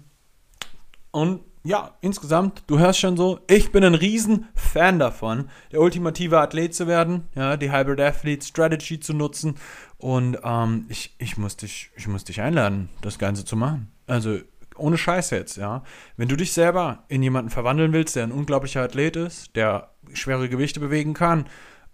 und 1.11 1.41
ja, 1.65 1.97
insgesamt, 2.01 2.65
du 2.67 2.79
hörst 2.79 2.99
schon 2.99 3.17
so, 3.17 3.41
ich 3.49 3.71
bin 3.71 3.85
ein 3.85 3.95
riesen 3.95 4.49
Fan 4.55 4.99
davon, 4.99 5.49
der 5.71 5.81
ultimative 5.81 6.41
Athlet 6.41 6.75
zu 6.75 6.89
werden, 6.89 7.29
ja, 7.37 7.57
die 7.57 7.71
Hybrid 7.71 8.01
Athlete 8.01 8.45
Strategy 8.45 8.99
zu 8.99 9.15
nutzen. 9.15 9.55
Und 9.99 10.39
ähm, 10.43 10.87
ich, 10.89 11.15
ich, 11.19 11.37
muss 11.37 11.57
dich, 11.57 11.91
ich 11.97 12.09
muss 12.09 12.25
dich 12.25 12.41
einladen, 12.41 12.89
das 13.01 13.19
Ganze 13.19 13.45
zu 13.45 13.55
machen. 13.57 13.93
Also 14.09 14.39
ohne 14.77 14.99
Scheiß 14.99 15.31
jetzt, 15.31 15.57
ja. 15.57 15.85
Wenn 16.17 16.29
du 16.29 16.37
dich 16.37 16.53
selber 16.53 17.05
in 17.09 17.23
jemanden 17.23 17.51
verwandeln 17.51 17.93
willst, 17.93 18.17
der 18.17 18.25
ein 18.25 18.33
unglaublicher 18.33 18.83
Athlet 18.83 19.15
ist, 19.15 19.55
der 19.55 19.91
schwere 20.15 20.49
Gewichte 20.49 20.81
bewegen 20.81 21.15
kann 21.15 21.47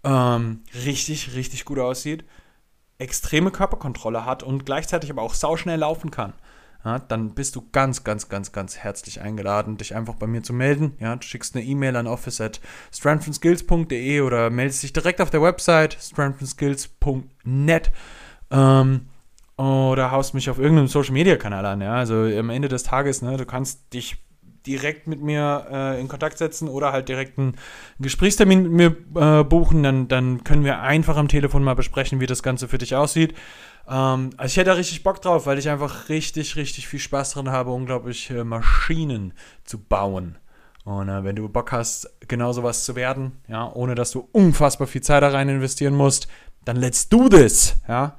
ähm, 0.03 0.63
richtig, 0.85 1.35
richtig 1.35 1.65
gut 1.65 1.79
aussieht, 1.79 2.25
extreme 2.97 3.51
Körperkontrolle 3.51 4.25
hat 4.25 4.43
und 4.43 4.65
gleichzeitig 4.65 5.09
aber 5.09 5.21
auch 5.21 5.33
sauschnell 5.33 5.79
laufen 5.79 6.11
kann, 6.11 6.33
ja, 6.85 6.97
dann 6.99 7.31
bist 7.31 7.55
du 7.57 7.67
ganz, 7.71 8.05
ganz, 8.05 8.29
ganz, 8.29 8.53
ganz 8.53 8.77
herzlich 8.77 9.19
eingeladen, 9.19 9.75
dich 9.77 9.95
einfach 9.95 10.15
bei 10.15 10.27
mir 10.27 10.43
zu 10.43 10.53
melden. 10.53 10.95
Ja, 10.99 11.15
du 11.15 11.23
schickst 11.23 11.55
eine 11.55 11.65
E-Mail 11.65 11.97
an 11.97 12.07
office 12.07 12.39
at 12.39 12.61
strengthandskills.de 12.93 14.21
oder 14.21 14.49
meldest 14.49 14.83
dich 14.83 14.93
direkt 14.93 15.19
auf 15.19 15.29
der 15.29 15.41
Website 15.41 15.97
strengthandskills.net 15.99 17.91
ähm, 18.51 19.09
oder 19.57 20.11
haust 20.11 20.33
mich 20.33 20.49
auf 20.49 20.57
irgendeinem 20.57 20.87
Social 20.87 21.11
Media 21.11 21.35
Kanal 21.35 21.65
an. 21.65 21.81
Ja, 21.81 21.95
also 21.95 22.15
am 22.15 22.49
Ende 22.49 22.69
des 22.69 22.83
Tages, 22.83 23.21
ne, 23.21 23.35
du 23.35 23.45
kannst 23.45 23.93
dich 23.93 24.17
direkt 24.69 25.07
mit 25.07 25.19
mir 25.21 25.65
äh, 25.71 25.99
in 25.99 26.07
Kontakt 26.07 26.37
setzen 26.37 26.69
oder 26.69 26.91
halt 26.91 27.09
direkt 27.09 27.39
einen 27.39 27.55
Gesprächstermin 27.99 28.71
mit 28.71 28.71
mir 28.71 29.39
äh, 29.39 29.43
buchen, 29.43 29.81
dann, 29.81 30.07
dann 30.07 30.43
können 30.43 30.63
wir 30.63 30.81
einfach 30.81 31.17
am 31.17 31.27
Telefon 31.27 31.63
mal 31.63 31.73
besprechen, 31.73 32.19
wie 32.19 32.27
das 32.27 32.43
Ganze 32.43 32.67
für 32.67 32.77
dich 32.77 32.95
aussieht. 32.95 33.33
Ähm, 33.87 34.29
also 34.37 34.51
ich 34.51 34.57
hätte 34.57 34.69
da 34.69 34.73
richtig 34.73 35.01
Bock 35.01 35.21
drauf, 35.23 35.47
weil 35.47 35.57
ich 35.57 35.69
einfach 35.69 36.09
richtig, 36.09 36.55
richtig 36.55 36.87
viel 36.87 36.99
Spaß 36.99 37.31
dran 37.31 37.49
habe, 37.49 37.71
unglaublich 37.71 38.29
äh, 38.29 38.43
Maschinen 38.43 39.33
zu 39.63 39.79
bauen. 39.79 40.37
Und 40.85 41.09
äh, 41.09 41.23
wenn 41.23 41.35
du 41.35 41.49
Bock 41.49 41.71
hast, 41.71 42.07
genau 42.27 42.53
sowas 42.53 42.85
zu 42.85 42.95
werden, 42.95 43.31
ja, 43.47 43.71
ohne 43.73 43.95
dass 43.95 44.11
du 44.11 44.29
unfassbar 44.31 44.85
viel 44.85 45.01
Zeit 45.01 45.23
da 45.23 45.29
rein 45.29 45.49
investieren 45.49 45.95
musst, 45.95 46.27
dann 46.63 46.77
let's 46.77 47.09
do 47.09 47.27
this, 47.27 47.75
ja. 47.87 48.17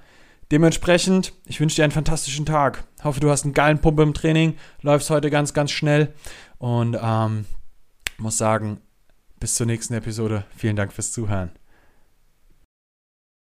Dementsprechend, 0.50 1.32
ich 1.46 1.60
wünsche 1.60 1.76
dir 1.76 1.84
einen 1.84 1.92
fantastischen 1.92 2.44
Tag. 2.44 2.84
Hoffe, 3.04 3.20
du 3.20 3.30
hast 3.30 3.44
einen 3.44 3.54
geilen 3.54 3.80
Pump 3.80 4.00
im 4.00 4.14
Training, 4.14 4.56
läufst 4.82 5.10
heute 5.10 5.30
ganz, 5.30 5.54
ganz 5.54 5.70
schnell 5.70 6.12
und 6.58 6.98
ähm, 7.00 7.46
muss 8.18 8.36
sagen, 8.36 8.80
bis 9.38 9.54
zur 9.54 9.66
nächsten 9.66 9.94
Episode. 9.94 10.44
Vielen 10.56 10.76
Dank 10.76 10.92
fürs 10.92 11.12
Zuhören. 11.12 11.52